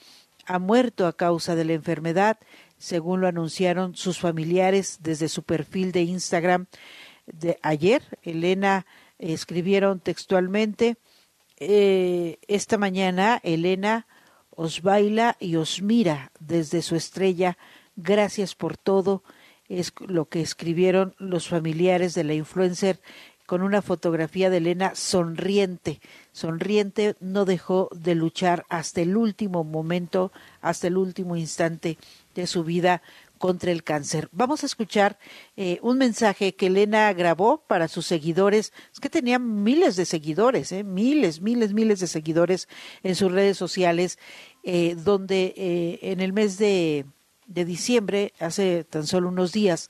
[0.45, 2.37] Ha muerto a causa de la enfermedad,
[2.77, 6.67] según lo anunciaron sus familiares desde su perfil de Instagram
[7.25, 8.03] de ayer.
[8.23, 8.85] Elena
[9.17, 10.97] escribieron textualmente,
[11.59, 14.05] eh, esta mañana Elena
[14.51, 17.57] os baila y os mira desde su estrella.
[17.95, 19.23] Gracias por todo.
[19.67, 23.01] Es lo que escribieron los familiares de la influencer
[23.47, 26.01] con una fotografía de Elena sonriente.
[26.33, 30.31] Sonriente no dejó de luchar hasta el último momento,
[30.61, 31.97] hasta el último instante
[32.35, 33.01] de su vida
[33.37, 34.27] contra el cáncer.
[34.33, 35.17] Vamos a escuchar
[35.55, 38.73] eh, un mensaje que Elena grabó para sus seguidores.
[38.91, 42.67] Es que tenía miles de seguidores, eh, miles, miles, miles de seguidores
[43.01, 44.19] en sus redes sociales,
[44.63, 47.05] eh, donde en el mes de
[47.47, 49.89] diciembre, hace tan solo unos días,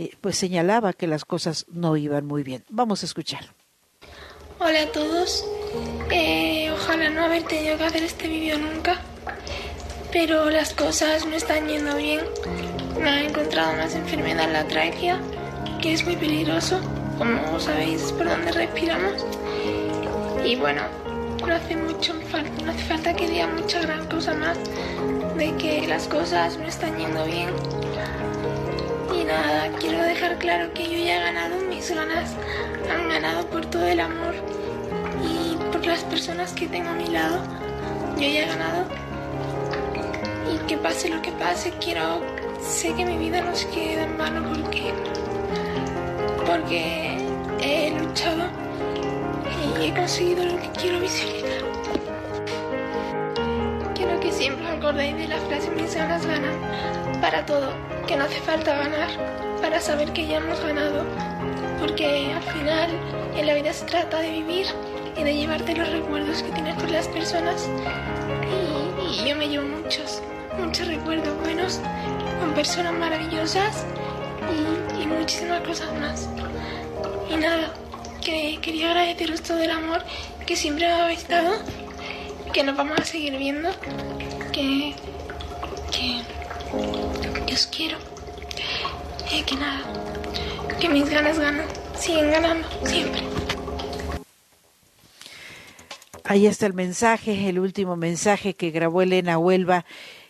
[0.00, 2.64] eh, pues señalaba que las cosas no iban muy bien.
[2.70, 3.46] Vamos a escuchar.
[4.60, 5.44] Hola a todos.
[6.12, 9.00] Eh, ojalá no haber tenido que hacer este vídeo nunca,
[10.12, 12.20] pero las cosas no están yendo bien.
[13.00, 15.20] Me han encontrado más enfermedad en la tráquea,
[15.82, 16.78] que es muy peligroso,
[17.18, 19.26] como sabéis, por donde respiramos.
[20.44, 20.82] Y bueno,
[21.44, 24.58] no hace mucho falta, no hace falta que diga mucha gran cosa más
[25.36, 27.48] de que las cosas no están yendo bien
[29.14, 32.34] y nada, quiero dejar claro que yo ya he ganado mis ganas,
[32.90, 34.34] han ganado por todo el amor
[35.22, 37.38] y por las personas que tengo a mi lado.
[38.16, 38.84] Yo ya he ganado
[40.52, 42.20] y que pase lo que pase, quiero,
[42.60, 44.92] sé que mi vida no se queda en vano porque,
[46.46, 47.18] porque
[47.60, 48.44] he luchado
[49.78, 51.62] y he conseguido lo que quiero visibilizar.
[53.94, 58.40] Quiero que siempre acordéis de la frase mis ganas ganan para todo que no hace
[58.40, 59.08] falta ganar
[59.60, 61.04] para saber que ya hemos ganado,
[61.78, 62.90] porque al final
[63.36, 64.66] en la vida se trata de vivir
[65.14, 67.68] y de llevarte los recuerdos que tienes con las personas
[68.48, 70.22] y, yo me llevo muchos,
[70.58, 71.80] muchos recuerdos buenos
[72.40, 73.84] con personas maravillosas
[74.98, 76.28] y, y muchísimas cosas más.
[77.30, 77.74] Y nada,
[78.24, 80.02] que quería agradeceros todo el amor
[80.46, 81.58] que siempre me habéis dado,
[82.54, 83.68] que nos vamos a seguir viendo,
[84.50, 84.94] que,
[85.92, 86.22] que
[87.66, 87.98] quiero.
[89.32, 89.82] Y que nada,
[90.80, 91.66] que mis ganas ganan,
[91.98, 93.22] siguen ganando, siempre.
[96.24, 99.86] Ahí está el mensaje, el último mensaje que grabó Elena Huelva.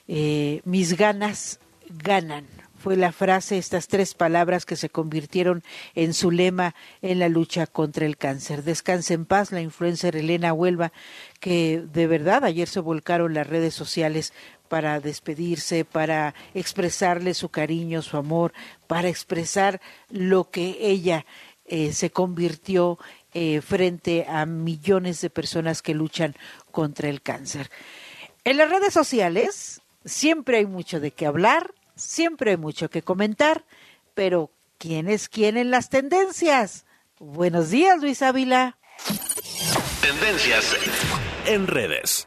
[0.06, 1.58] Eh, mis ganas
[1.88, 2.46] ganan.
[2.78, 5.64] Fue la frase, estas tres palabras que se convirtieron
[5.96, 8.62] en su lema en la lucha contra el cáncer.
[8.62, 10.92] Descanse en paz, la influencer Elena Huelva,
[11.40, 14.32] que de verdad ayer se volcaron las redes sociales
[14.68, 18.52] para despedirse, para expresarle su cariño, su amor,
[18.86, 21.26] para expresar lo que ella
[21.64, 22.98] eh, se convirtió
[23.34, 26.34] eh, frente a millones de personas que luchan
[26.70, 27.70] contra el cáncer.
[28.44, 33.64] En las redes sociales siempre hay mucho de qué hablar, siempre hay mucho que comentar,
[34.14, 36.86] pero ¿quién es quién en las tendencias?
[37.18, 38.78] Buenos días, Luis Ávila.
[40.00, 40.76] Tendencias
[41.46, 42.26] en redes.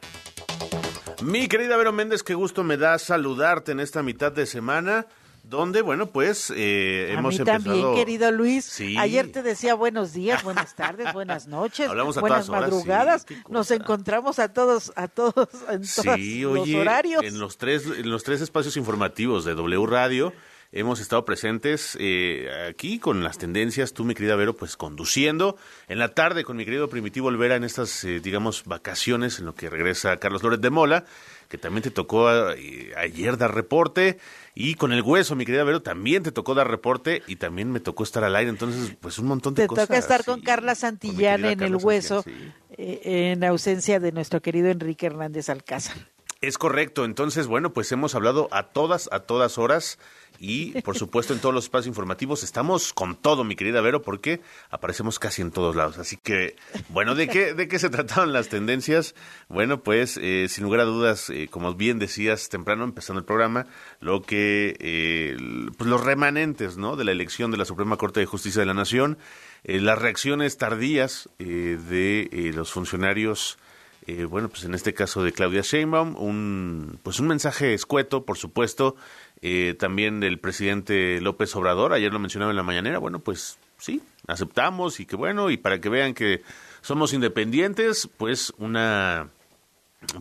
[1.22, 5.06] Mi querida Vero Méndez, qué gusto me da saludarte en esta mitad de semana
[5.44, 7.64] donde, bueno, pues eh, A hemos mí empezado...
[7.64, 8.66] también, querido Luis.
[8.66, 8.96] Sí.
[8.98, 13.26] Ayer te decía buenos días, buenas tardes, buenas noches, Hablamos a buenas todas horas, madrugadas.
[13.28, 17.24] sí, Nos encontramos a todos, a todos en todos Sí, los oye, horarios.
[17.24, 20.34] en los tres, en los tres espacios informativos de W Radio
[20.72, 25.58] hemos estado presentes eh, aquí con las tendencias, tú mi querida Vero, pues conduciendo,
[25.88, 29.56] en la tarde con mi querido Primitivo Olvera en estas, eh, digamos, vacaciones en lo
[29.56, 31.06] que regresa Carlos Lórez de Mola,
[31.50, 34.18] que también te tocó eh, ayer dar reporte,
[34.56, 37.82] y con el hueso, mi querida Vero, también te tocó dar reporte y también me
[37.82, 39.88] tocó estar al aire, entonces, pues un montón de Te cosas.
[39.88, 44.42] toca estar con Carla Santillán en Carla el hueso, Santillán, eh, en ausencia de nuestro
[44.42, 45.98] querido Enrique Hernández Alcázar.
[46.40, 50.00] Es correcto, entonces, bueno, pues hemos hablado a todas, a todas horas
[50.42, 54.42] y, por supuesto, en todos los espacios informativos estamos con todo, mi querida Vero, porque
[54.72, 56.00] aparecemos casi en todos lados.
[56.00, 56.56] Así que,
[56.90, 59.14] bueno, ¿de qué, de qué se trataban las tendencias?
[59.50, 63.68] Bueno, pues, eh, sin lugar a dudas, eh, como bien decías temprano, empezando el programa,
[64.00, 65.38] lo que, eh,
[65.78, 68.74] pues los remanentes, ¿no?, de la elección de la Suprema Corte de Justicia de la
[68.74, 69.20] Nación,
[69.64, 73.60] eh, las reacciones tardías de los funcionarios
[74.08, 78.38] eh, bueno, pues en este caso de Claudia Sheinbaum, un, pues un mensaje escueto, por
[78.38, 78.96] supuesto,
[79.42, 84.02] eh, también del presidente López Obrador, ayer lo mencionaba en la mañanera, bueno, pues sí,
[84.28, 86.42] aceptamos y que bueno, y para que vean que
[86.82, 89.30] somos independientes, pues una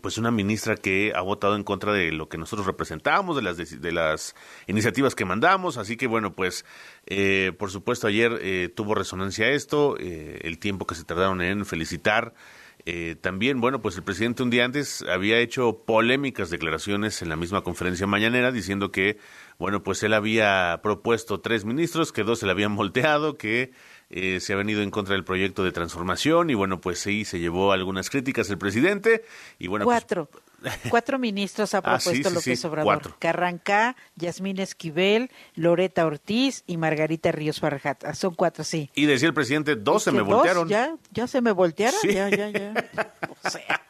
[0.02, 3.80] pues una ministra que ha votado en contra de lo que nosotros representamos, de las,
[3.80, 4.34] de las
[4.66, 6.66] iniciativas que mandamos, así que bueno, pues
[7.06, 11.64] eh, por supuesto ayer eh, tuvo resonancia esto, eh, el tiempo que se tardaron en
[11.64, 12.34] felicitar.
[12.86, 17.36] Eh, también, bueno, pues el presidente un día antes había hecho polémicas declaraciones en la
[17.36, 19.18] misma conferencia mañanera diciendo que,
[19.58, 23.72] bueno, pues él había propuesto tres ministros, que dos se le habían volteado, que
[24.10, 27.38] eh, se ha venido en contra del proyecto de transformación y bueno, pues sí, se
[27.38, 29.24] llevó algunas críticas el presidente
[29.58, 30.28] y bueno, pues, Cuatro.
[30.90, 32.84] Cuatro ministros ha Ah, sí, propuesto sí, López sí, Obrador.
[32.84, 33.16] cuatro.
[33.18, 38.04] Carrancá, Yasmín Esquivel, Loreta Ortiz y Margarita Ríos Farjat.
[38.04, 38.90] Ah, Son cuatro, sí.
[38.94, 40.28] y decía el presidente, dos se ¿Que me dos?
[40.28, 40.68] voltearon.
[40.68, 40.94] ¿Ya?
[41.12, 41.98] ¿Ya se me voltearon?
[42.04, 42.74] Ya, ya, ya.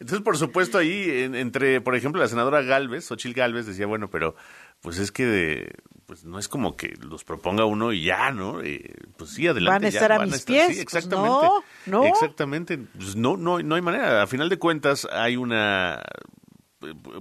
[0.00, 4.08] Entonces, por supuesto, ahí en- entre, por ejemplo, la senadora Galvez, Ochil Galvez, decía, bueno,
[4.08, 4.34] pero
[4.80, 5.72] pues es que de-
[6.06, 8.60] pues no es como que los proponga uno y ya, ¿no?
[8.62, 9.74] Eh, pues sí, adelante.
[9.74, 10.66] Van a ya, estar a van mis estar- pies.
[10.66, 11.30] Sí, Pues exactamente.
[11.30, 12.04] no, no.
[12.04, 12.78] Exactamente.
[12.78, 14.22] Pues no, no, no hay manera.
[14.22, 16.02] A final de cuentas, hay una,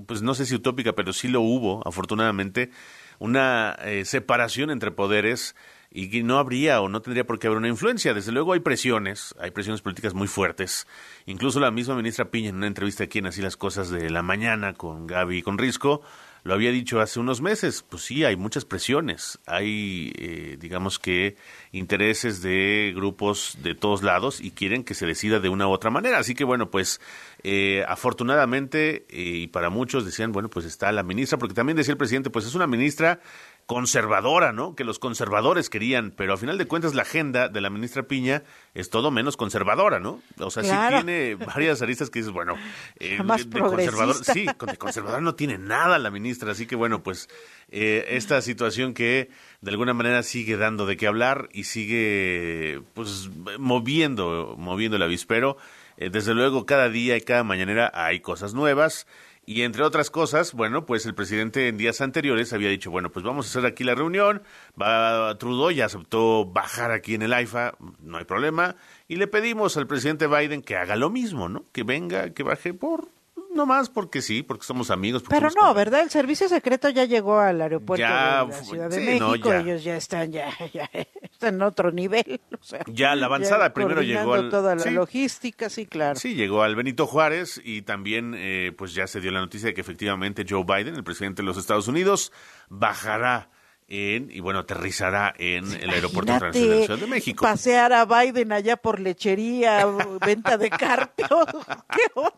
[0.08, 2.72] pues no sé si utópica, pero sí lo hubo, afortunadamente,
[3.20, 5.56] una eh, separación entre poderes
[5.96, 8.14] y que no habría o no tendría por qué haber una influencia.
[8.16, 10.88] Desde luego hay presiones, hay presiones políticas muy fuertes.
[11.28, 14.24] Incluso la misma ministra Piña en una entrevista aquí en Así las Cosas de la
[14.24, 16.02] Mañana con Gaby y con Risco,
[16.44, 17.84] lo había dicho hace unos meses.
[17.88, 19.40] Pues sí, hay muchas presiones.
[19.46, 21.36] Hay, eh, digamos que,
[21.72, 25.90] intereses de grupos de todos lados y quieren que se decida de una u otra
[25.90, 26.20] manera.
[26.20, 27.00] Así que bueno, pues
[27.44, 31.94] eh, afortunadamente, eh, y para muchos decían, bueno, pues está la ministra, porque también decía
[31.94, 33.22] el presidente, pues es una ministra
[33.66, 34.76] conservadora, ¿no?
[34.76, 38.44] Que los conservadores querían, pero a final de cuentas la agenda de la ministra Piña
[38.74, 40.22] es todo menos conservadora, ¿no?
[40.40, 41.00] O sea, Claro.
[41.00, 42.56] sí tiene varias aristas que dices, bueno,
[43.00, 47.04] eh, Más de conservador, sí, de conservador no tiene nada la ministra, así que bueno,
[47.04, 47.30] pues
[47.70, 49.30] eh, esta situación que
[49.62, 55.58] de alguna manera sigue dando de qué hablar y sigue pues moviendo, moviendo el avispero.
[55.98, 59.06] Eh, desde luego cada día y cada mañanera hay cosas nuevas.
[59.46, 63.26] Y entre otras cosas, bueno, pues el presidente en días anteriores había dicho, bueno, pues
[63.26, 64.42] vamos a hacer aquí la reunión,
[64.82, 68.78] va Trudeau ya aceptó bajar aquí en el AIFA, no hay problema,
[69.10, 71.66] y le pedimos al presidente Biden que haga lo mismo, ¿no?
[71.74, 73.10] Que venga, que baje por,
[73.56, 75.24] no más porque sí, porque somos amigos.
[75.24, 76.02] porque Pero somos no, ¿verdad?
[76.02, 79.50] El servicio secreto ya llegó al aeropuerto Ya de la Ciudad de sí, no, México.
[79.50, 79.60] ya.
[79.60, 80.90] Ellos ya están, ya, ya
[81.22, 82.42] están en otro nivel.
[82.60, 86.20] o sea, Ya la avanzada ya primero llegó al toda la sí, logística, sí, claro.
[86.20, 89.74] Sí, llegó al Benito Juárez y también eh, pues ya se dio la noticia de
[89.74, 92.32] que efectivamente Joe Biden, el presidente de los Estados Unidos,
[92.70, 93.50] bajará
[93.88, 97.44] en y bueno, aterrizará en el aeropuerto de Imagínate de México.
[97.44, 99.86] Pasear a Biden allá por lechería,
[100.26, 101.28] venta de carpio.
[101.96, 102.32] ¿Qué onda?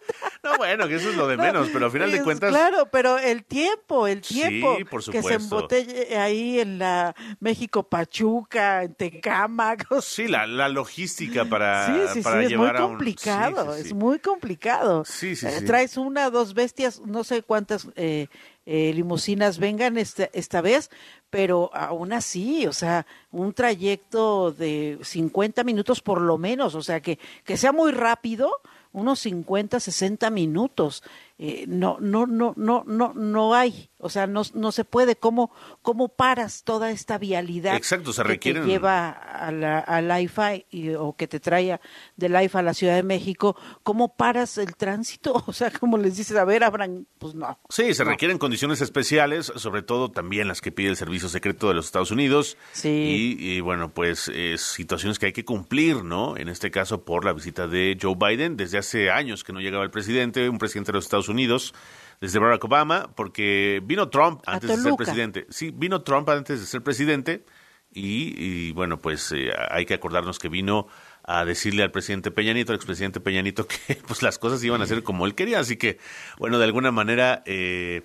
[0.43, 2.89] No, bueno, que eso es lo de menos, pero al final de Es- cuentas Claro,
[2.91, 4.77] pero el tiempo, el Sí, tiempo.
[4.89, 5.43] por Que se supuesto.
[5.43, 9.85] embotelle ahí en la México Pachuca, en Tecámac.
[9.91, 12.91] o sí, la, la logística para, Sí, sí, para sí, es muy llevar a un
[12.95, 13.87] complicado, sí, sí, sí.
[13.89, 15.05] es muy complicado.
[15.05, 15.65] Sí, sí, Eh, sí.
[15.65, 18.27] Traes una, dos bestias, no sé cuántas eh,
[18.65, 20.89] eh, limusinas vengan esta, esta vez,
[21.35, 27.01] pero aún así, o sea, un trayecto de 50 minutos por lo menos, o sea,
[27.01, 28.49] que, que sea muy rápido,
[28.93, 31.03] unos 50, 60 minutos.
[31.37, 35.15] Eh, no, no, no, no, no, no hay, o sea, no, no se puede.
[35.17, 40.21] ¿Cómo, cómo paras toda esta vialidad Exacto, se que requieren- te lleva a la, al
[40.21, 41.79] IFA y- o que te trae
[42.15, 43.57] del IFA a la Ciudad de México?
[43.83, 45.33] ¿Cómo paras el tránsito?
[45.47, 47.05] O sea, ¿cómo les dices, a ver, abran?
[47.19, 47.59] Pues no.
[47.69, 48.11] Sí, se No.
[48.11, 52.11] requieren condiciones especiales, sobre todo también las que pide el Servicio Secreto de los Estados
[52.11, 52.57] Unidos.
[52.71, 53.37] Sí.
[53.39, 56.37] Y, y, bueno, pues eh, situaciones que hay que cumplir, ¿no?
[56.37, 58.55] En este caso por la visita de Joe Biden.
[58.57, 61.73] Desde hace años que no llegaba el presidente, un presidente de los Estados Unidos,
[62.21, 65.47] desde Barack Obama, porque vino Trump antes de ser presidente.
[65.49, 67.45] Sí, vino Trump antes de ser presidente.
[67.93, 70.87] Y, y, bueno, pues eh, hay que acordarnos que vino
[71.23, 74.81] a decirle al presidente Peña Nieto, al expresidente Peña Nieto, que pues las cosas iban
[74.81, 75.59] a ser como él quería.
[75.59, 75.97] Así que,
[76.37, 78.03] bueno, de alguna manera, eh,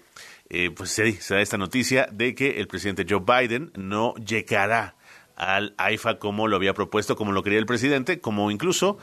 [0.49, 4.97] eh, pues sí, se da esta noticia de que el presidente Joe Biden no llegará
[5.37, 8.99] al AIFA como lo había propuesto, como lo quería el presidente, como incluso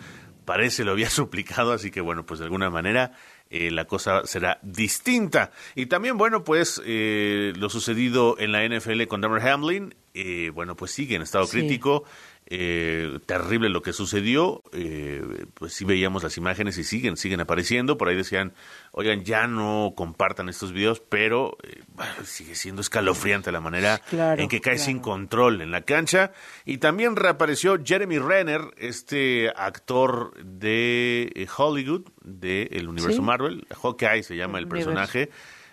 [0.45, 1.74] parece lo había suplicado.
[1.74, 3.11] Así que, bueno, pues de alguna manera
[3.50, 5.52] eh, la cosa será distinta.
[5.76, 10.76] Y también, bueno, pues eh, lo sucedido en la NFL con Damar Hamlin, eh, bueno,
[10.76, 11.60] pues sigue en estado Sí.
[11.60, 12.04] crítico.
[12.50, 15.22] Eh, terrible lo que sucedió, eh,
[15.54, 18.54] pues sí veíamos las imágenes y siguen, siguen apareciendo, por ahí decían,
[18.91, 21.82] oigan, ya no compartan estos videos, pero eh,
[22.24, 24.86] sigue siendo escalofriante la manera Claro, en que cae claro.
[24.86, 26.32] sin control en la cancha.
[26.66, 33.22] Y también reapareció Jeremy Renner, este actor de eh, Hollywood, del universo Sí.
[33.22, 35.30] Marvel, Hawkeye se llama el personaje.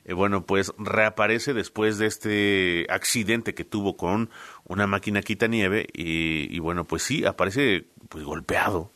[0.06, 4.28] Eh, bueno, pues reaparece después de este accidente que tuvo con
[4.64, 8.92] una máquina quita nieve y, y bueno, pues sí, aparece pues golpeado,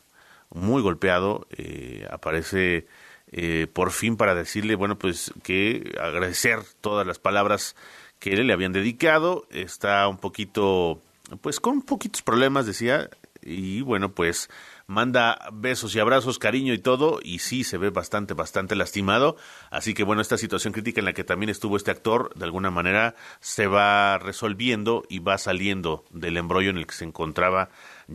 [0.49, 2.87] muy golpeado, eh, aparece
[3.31, 7.75] eh, por fin para decirle, bueno, pues que agradecer todas las palabras
[8.19, 11.01] que le habían dedicado, está un poquito,
[11.41, 13.09] pues con poquitos problemas, decía,
[13.41, 14.49] y bueno, pues
[14.87, 19.37] manda besos y abrazos, cariño y todo, y sí se ve bastante, bastante lastimado.
[19.69, 22.71] Así que bueno, esta situación crítica en la que también estuvo este actor, de alguna
[22.71, 27.69] manera se va resolviendo y va saliendo del embrollo en el que se encontraba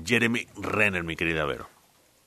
[0.04, 1.73] Jeremy Renner, mi querida Vero.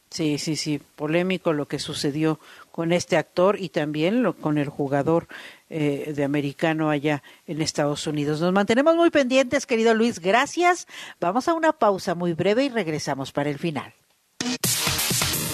[0.09, 2.39] Sí, sí, sí, polémico lo que sucedió
[2.71, 5.27] con este actor y también lo, con el jugador
[5.69, 8.39] eh, de americano allá en Estados Unidos.
[8.39, 10.87] Nos mantenemos muy pendientes, querido Luis, gracias.
[11.19, 13.93] Vamos a una pausa muy breve y regresamos para el final.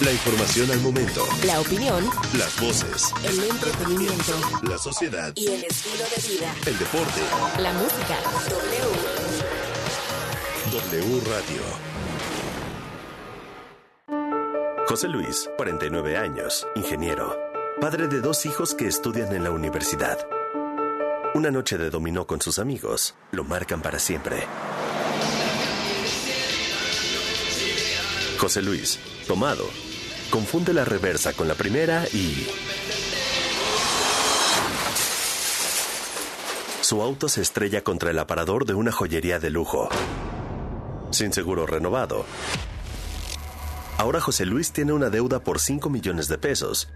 [0.04, 1.24] La información al momento.
[1.46, 2.04] La opinión,
[2.36, 3.12] Las voces.
[3.24, 4.32] el entretenimiento
[4.68, 5.32] La sociedad.
[5.36, 6.54] y el estilo de vida.
[6.66, 7.20] El deporte.
[7.58, 8.18] La música.
[10.72, 11.00] W.
[11.00, 11.93] W Radio.
[14.86, 17.34] José Luis, 49 años, ingeniero,
[17.80, 20.18] padre de dos hijos que estudian en la universidad.
[21.34, 24.44] Una noche de dominó con sus amigos lo marcan para siempre.
[28.38, 29.64] José Luis, tomado,
[30.30, 32.46] confunde la reversa con la primera y...
[36.82, 39.88] Su auto se estrella contra el aparador de una joyería de lujo.
[41.10, 42.26] Sin seguro renovado.
[43.98, 46.88] Ahora José Luis tiene una deuda por 5 millones de pesos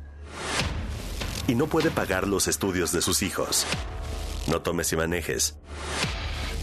[1.46, 3.64] y no puede pagar los estudios de sus hijos.
[4.48, 5.56] No tomes y manejes.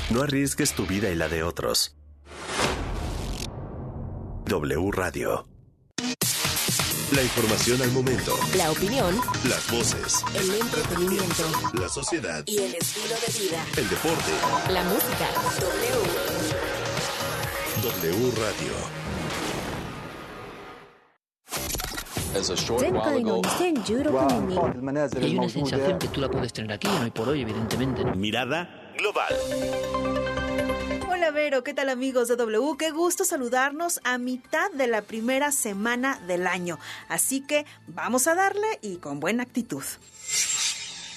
[0.10, 1.96] No arriesgues tu vida y la de otros.
[4.46, 5.48] W Radio.
[7.12, 8.36] La información al momento.
[8.58, 9.16] La opinión,
[9.48, 10.24] Las voces.
[10.34, 12.44] el entretenimiento La sociedad.
[12.46, 13.66] y el estilo de vida.
[13.78, 14.32] El deporte.
[14.72, 15.30] La música.
[17.82, 18.12] W.
[18.12, 19.05] W Radio.
[22.81, 28.05] 前回の2016年に Hay una sensación que tú la puedes tener aquí, no y por hoy, evidentemente.
[28.05, 28.15] ¿no?
[28.15, 29.33] Mirada global.
[31.09, 32.77] Hola Vero, ¿qué tal amigos de W?
[32.79, 36.79] Qué gusto saludarnos a mitad de la primera semana del año.
[37.09, 39.85] Así que vamos a darle y con buena actitud.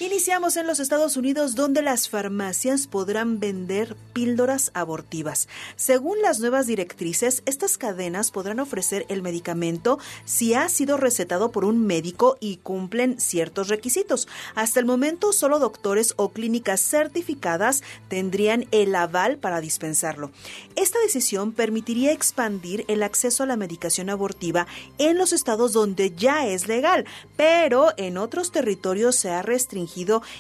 [0.01, 5.49] Iniciamos en los Estados Unidos donde las farmacias podrán vender píldoras abortivas.
[5.75, 11.65] Según las nuevas directrices, estas cadenas podrán ofrecer el medicamento si ha sido recetado por
[11.65, 14.29] un médico y cumplen ciertos requisitos.
[14.55, 20.31] Hasta el momento, solo doctores o clínicas certificadas tendrían el aval para dispensarlo.
[20.77, 24.69] Esta decisión permitiría expandir el acceso a la medicación abortiva
[24.99, 27.05] en los estados donde ya es legal,
[27.37, 29.88] pero en otros territorios se ha restringido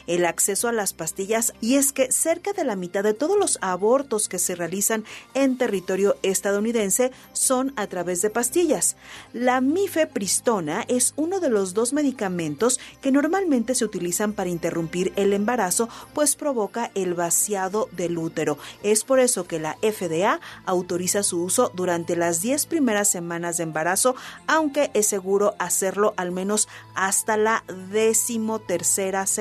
[0.06, 3.58] el acceso a las pastillas y es que cerca de la mitad de todos los
[3.60, 8.96] abortos que se realizan en territorio estadounidense son a través de pastillas.
[9.32, 15.32] La mifepristona es uno de los dos medicamentos que normalmente se utilizan para interrumpir el
[15.32, 18.58] embarazo, pues provoca el vaciado del útero.
[18.82, 23.64] Es por eso que la FDA autoriza su uso durante las 10 primeras semanas de
[23.64, 24.14] embarazo,
[24.46, 29.37] aunque es seguro hacerlo al menos hasta la decimotercera semana,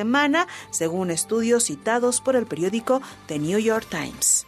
[0.69, 4.45] según estudios citados por el periódico The New York Times.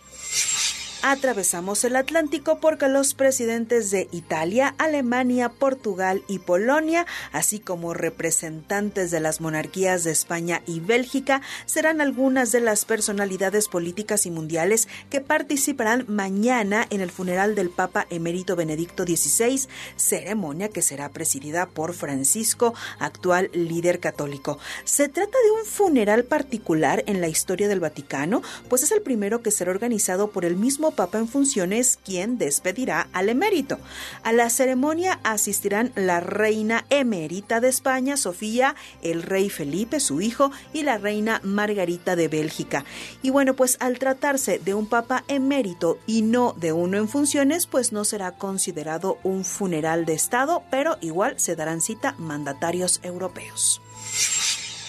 [1.01, 9.09] Atravesamos el Atlántico porque los presidentes de Italia, Alemania, Portugal y Polonia, así como representantes
[9.09, 14.89] de las monarquías de España y Bélgica, serán algunas de las personalidades políticas y mundiales
[15.09, 21.65] que participarán mañana en el funeral del Papa emérito Benedicto XVI, ceremonia que será presidida
[21.65, 24.59] por Francisco, actual líder católico.
[24.83, 29.41] Se trata de un funeral particular en la historia del Vaticano, pues es el primero
[29.41, 33.77] que será organizado por el mismo Papa en funciones quien despedirá al emérito.
[34.23, 40.51] A la ceremonia asistirán la reina emérita de España, Sofía, el rey Felipe, su hijo,
[40.73, 42.85] y la reina Margarita de Bélgica.
[43.21, 47.67] Y bueno, pues al tratarse de un Papa emérito y no de uno en funciones,
[47.67, 53.81] pues no será considerado un funeral de Estado, pero igual se darán cita mandatarios europeos.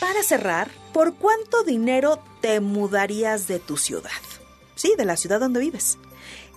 [0.01, 4.11] Para cerrar, ¿por cuánto dinero te mudarías de tu ciudad?
[4.81, 5.99] Sí, de la ciudad donde vives.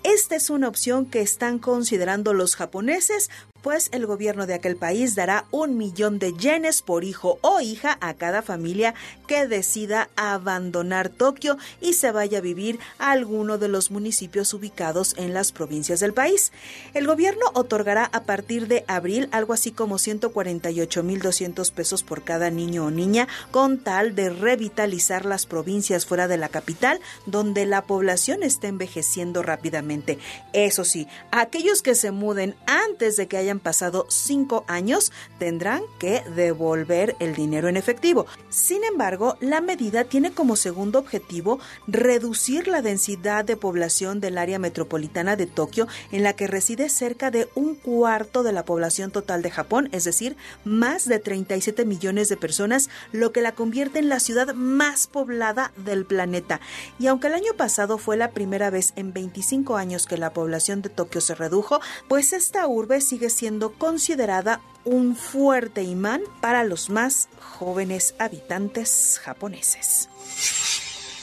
[0.04, 3.30] Esta es una opción que están considerando los japoneses,
[3.64, 7.98] pues el gobierno de aquel país dará un millón de yenes por hijo o hija
[8.02, 8.94] a cada familia
[9.26, 15.16] que decida abandonar Tokio y se vaya a vivir a alguno de los municipios ubicados
[15.18, 16.52] en las provincias del país.
[16.94, 22.86] El gobierno otorgará a partir de abril algo así como 148.200 pesos por cada niño
[22.86, 28.44] o niña con tal de revitalizar las provincias fuera de la capital donde la población
[28.44, 30.20] está envejeciendo rápidamente.
[30.52, 36.24] Eso sí, aquellos que se muden antes de que haya pasado cinco años tendrán que
[36.36, 38.26] devolver el dinero en efectivo.
[38.50, 44.60] Sin embargo, la medida tiene como segundo objetivo reducir la densidad de población del área
[44.60, 49.42] metropolitana de Tokio, en la que reside cerca de un cuarto de la población total
[49.42, 54.10] de Japón, es decir, más de 37 millones de personas, lo que la convierte en
[54.10, 56.60] la ciudad más poblada del planeta.
[57.00, 60.82] Y aunque el año pasado fue la primera vez en 25 años que la población
[60.82, 66.64] de Tokio se redujo, pues esta urbe sigue siendo siendo considerada un fuerte imán para
[66.64, 70.08] los más jóvenes habitantes japoneses.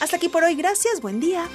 [0.01, 1.49] Hasta aquí por hoy, gracias, buen día.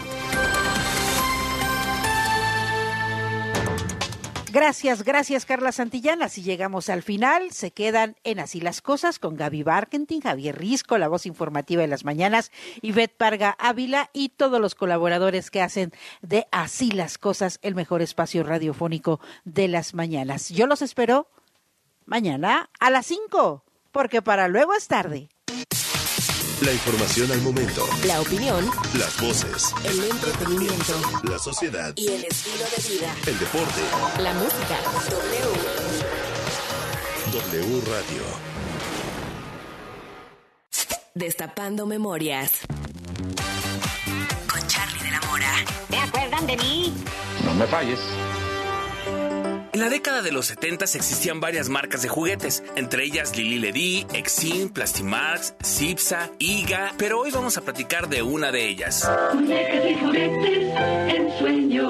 [4.55, 6.29] Gracias, gracias Carla Santillana.
[6.29, 10.97] Si llegamos al final, se quedan en Así las Cosas con Gaby Barkentin, Javier Risco,
[10.97, 15.91] la voz informativa de las mañanas, Ivette Parga Ávila y todos los colaboradores que hacen
[16.21, 20.47] de Así las Cosas el mejor espacio radiofónico de las mañanas.
[20.47, 21.27] Yo los espero
[22.05, 25.27] mañana a las 5, porque para luego es tarde.
[26.61, 27.85] La información al momento.
[28.05, 28.65] La opinión.
[28.97, 29.73] Las voces.
[29.83, 30.93] El entretenimiento.
[31.23, 31.93] La sociedad.
[31.97, 33.13] Y el estilo de vida.
[33.27, 33.81] El deporte.
[34.19, 34.79] La música.
[35.09, 35.51] W.
[37.33, 38.23] W Radio.
[41.13, 42.51] Destapando memorias.
[44.49, 45.51] Con Charlie de la Mora.
[45.89, 46.93] ¿Te acuerdan de mí?
[47.43, 47.99] No me falles.
[49.75, 54.07] En la década de los 70 existían varias marcas de juguetes, entre ellas Lili Ledy,
[54.13, 59.05] Exin, Plastimax, Cipsa, Iga, pero hoy vamos a platicar de una de ellas.
[59.33, 61.89] en sueño,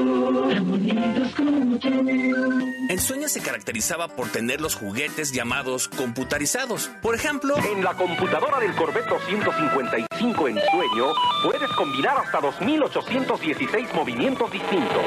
[2.89, 6.89] En sueño se caracterizaba por tener los juguetes llamados computarizados.
[7.03, 11.13] Por ejemplo, en la computadora del Corvette 255 en sueño
[11.43, 15.03] puedes combinar hasta 2816 movimientos distintos.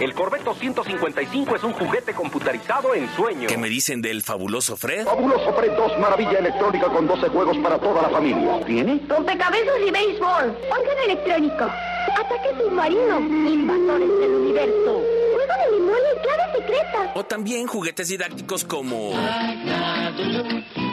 [0.00, 3.48] El Corvette 255 es un juguete computarizado en sueño.
[3.48, 5.04] ¿Qué me dicen del fabuloso Fred?
[5.04, 8.60] Fabuloso Fred 2, maravilla electrónica con 12 juegos para toda la familia.
[8.66, 9.00] ¿Tiene?
[9.08, 10.56] Rompecabezas y béisbol.
[10.70, 11.64] Órgano electrónico.
[11.64, 13.20] Ataque submarino.
[13.20, 15.02] Invasores del universo.
[15.34, 17.12] Juego de memoria y clave secreta.
[17.14, 19.12] O también juguetes didácticos como...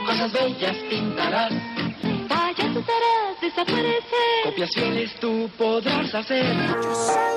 [0.06, 1.52] Cosas bellas pintarás.
[2.30, 2.67] Payasos
[3.42, 4.44] desaparecer.
[4.44, 6.56] Copias fieles tú podrás hacer.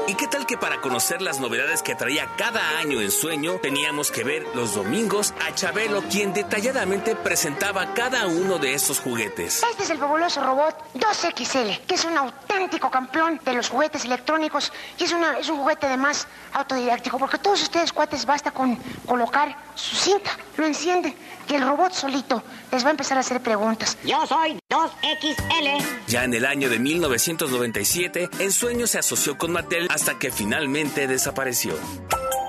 [0.06, 4.10] ¿Y qué tal que para conocer las novedades que traía cada año en sueño, teníamos
[4.10, 9.62] que ver los domingos a Chabelo, quien detalladamente presentaba cada uno de esos juguetes?
[9.70, 14.72] Este es el fabuloso robot 2XL, que es un auténtico campeón de los juguetes electrónicos
[14.98, 18.76] y es, una, es un juguete además autodidáctico, porque todos ustedes, cuates, basta con
[19.06, 21.14] colocar su cinta, lo enciende
[21.48, 23.96] y el robot solito les va a empezar a hacer preguntas.
[24.04, 25.29] Yo soy 2XL.
[25.34, 25.84] 2XL.
[26.08, 31.06] Ya en el año de 1997, en sueño se asoció con Mattel hasta que finalmente
[31.06, 31.74] desapareció.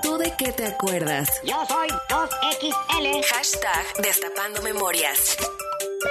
[0.02, 1.28] ¿Tú de qué te acuerdas?
[1.44, 3.24] Yo soy 2XL.
[3.24, 5.36] Hashtag Destapando Memorias.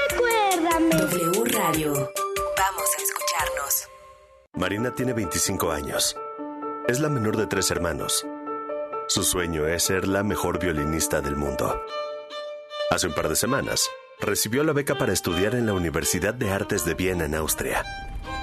[0.10, 0.96] Recuérdame.
[0.96, 1.94] W Radio.
[1.94, 3.88] Vamos a escucharnos.
[4.54, 6.16] Marina tiene 25 años.
[6.88, 8.26] Es la menor de tres hermanos.
[9.08, 11.82] Su sueño es ser la mejor violinista del mundo.
[12.90, 13.90] Hace un par de semanas,
[14.22, 17.84] recibió la beca para estudiar en la Universidad de Artes de Viena en Austria.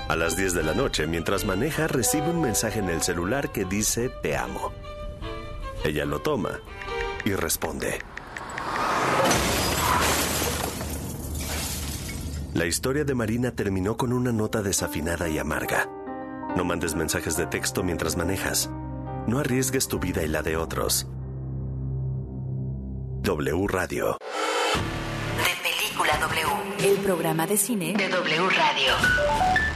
[0.08, 3.64] A las 10 de la noche, mientras maneja, recibe un mensaje en el celular que
[3.64, 4.72] dice Te amo.
[5.84, 6.60] Ella lo toma
[7.24, 7.98] y responde.
[12.54, 15.88] La historia de Marina terminó con una nota desafinada y amarga.
[16.56, 18.70] No mandes mensajes de texto mientras manejas.
[19.26, 21.06] No arriesgues tu vida y la de otros.
[23.22, 24.16] W Radio.
[25.98, 26.90] De Película W.
[26.90, 28.92] El programa de cine de W Radio.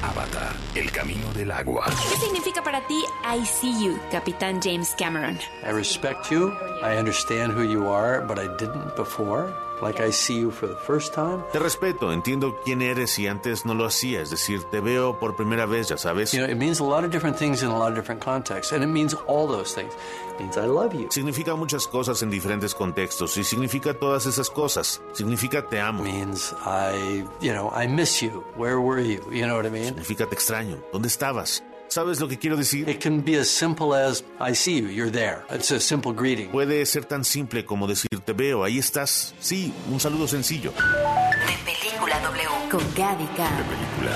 [0.02, 1.86] Avatar, el camino del agua.
[1.86, 5.38] ¿Qué significa para ti I see you, Capitán James Cameron?
[5.64, 6.52] I respect you.
[6.82, 9.52] I understand who you are, but I didn't before.
[9.82, 11.42] Like I see you for the first time.
[11.52, 15.34] Te respeto, entiendo quién eres y antes no lo hacía, es decir, te veo por
[15.34, 16.32] primera vez, ya sabes.
[16.32, 18.72] You know, it means a lot of different things in a lot of different contexts,
[18.72, 19.92] and it means all those things.
[20.30, 21.08] It means I love you.
[21.10, 25.02] Significa muchas cosas en diferentes contextos y significa todas esas cosas.
[25.14, 26.04] Significa te amo.
[26.04, 28.44] means I, you know, I miss you.
[28.56, 29.20] Where were you?
[29.32, 29.94] You know what I mean?
[29.94, 30.78] Significa te extraño.
[30.92, 31.64] ¿Dónde estabas?
[31.92, 32.88] ¿Sabes lo que quiero decir?
[32.88, 35.42] It can be as simple as I see you, you're there.
[35.50, 36.50] It's a simple greeting.
[36.50, 39.34] Puede ser tan simple como decir te veo, ahí estás.
[39.40, 40.72] Sí, un saludo sencillo.
[40.72, 42.48] De Película W.
[42.70, 43.66] Con Gaby Cam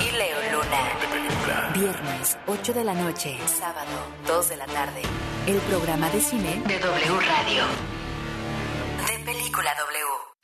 [0.01, 1.75] y Leo Luna.
[1.75, 3.37] Viernes, 8 de la noche.
[3.47, 3.91] Sábado,
[4.27, 5.03] 2 de la tarde.
[5.47, 7.65] El programa de cine de W Radio.
[9.07, 10.36] De Película W.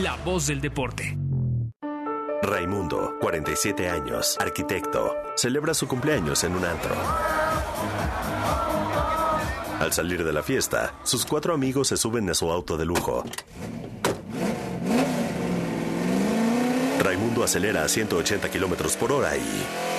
[0.00, 1.16] la voz del deporte.
[2.42, 6.94] Raimundo, 47 años, arquitecto, celebra su cumpleaños en un antro.
[9.78, 13.24] Al salir de la fiesta, sus cuatro amigos se suben a su auto de lujo.
[17.00, 19.91] Raimundo acelera a 180 kilómetros por hora y.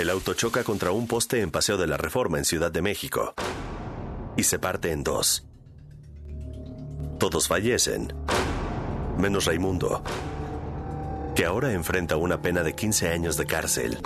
[0.00, 3.34] El auto choca contra un poste en Paseo de la Reforma en Ciudad de México
[4.34, 5.46] y se parte en dos.
[7.18, 8.10] Todos fallecen,
[9.18, 10.02] menos Raimundo,
[11.36, 13.98] que ahora enfrenta una pena de 15 años de cárcel.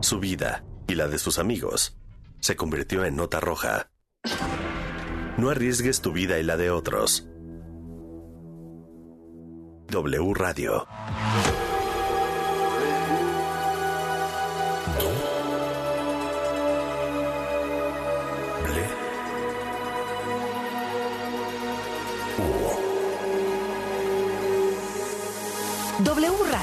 [0.00, 1.96] Su vida y la de sus amigos
[2.40, 3.92] se convirtió en nota roja.
[5.36, 7.28] No arriesgues tu vida y la de otros.
[9.90, 10.88] W Radio.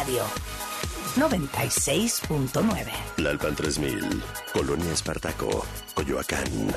[0.03, 0.23] Radio
[1.15, 2.91] 96.9.
[3.17, 6.75] Lalpan 3000, Colonia Espartaco, Coyoacán.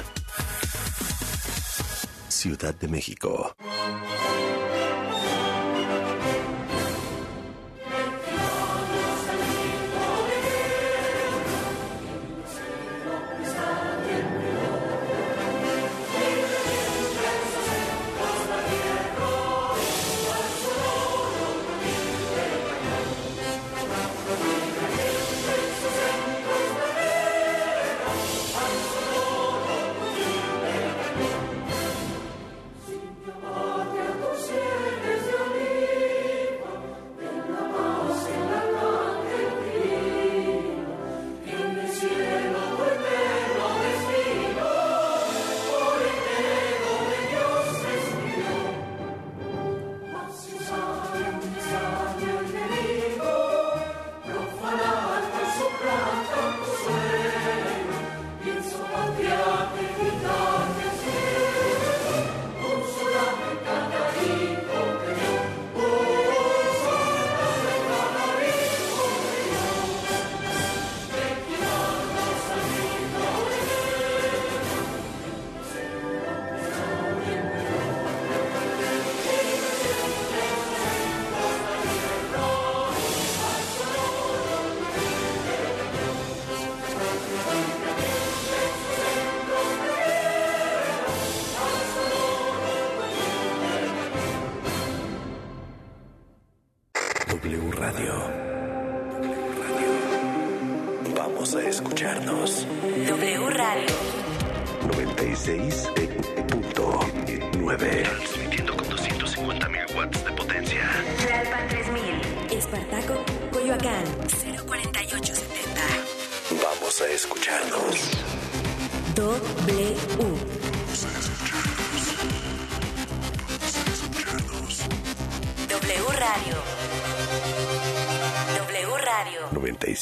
[2.28, 3.56] Ciudad de México.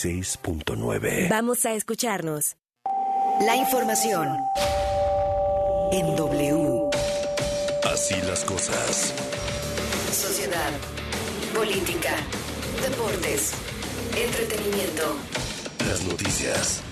[0.05, 1.29] 96.9.
[1.31, 2.57] Vamos a escucharnos.
[3.41, 4.29] La información
[5.93, 6.91] en W.
[7.91, 9.15] Así las cosas.
[10.13, 10.71] Sociedad,
[11.55, 12.17] política,
[12.83, 13.53] deportes,
[14.15, 15.17] entretenimiento.
[15.89, 16.84] Las noticias.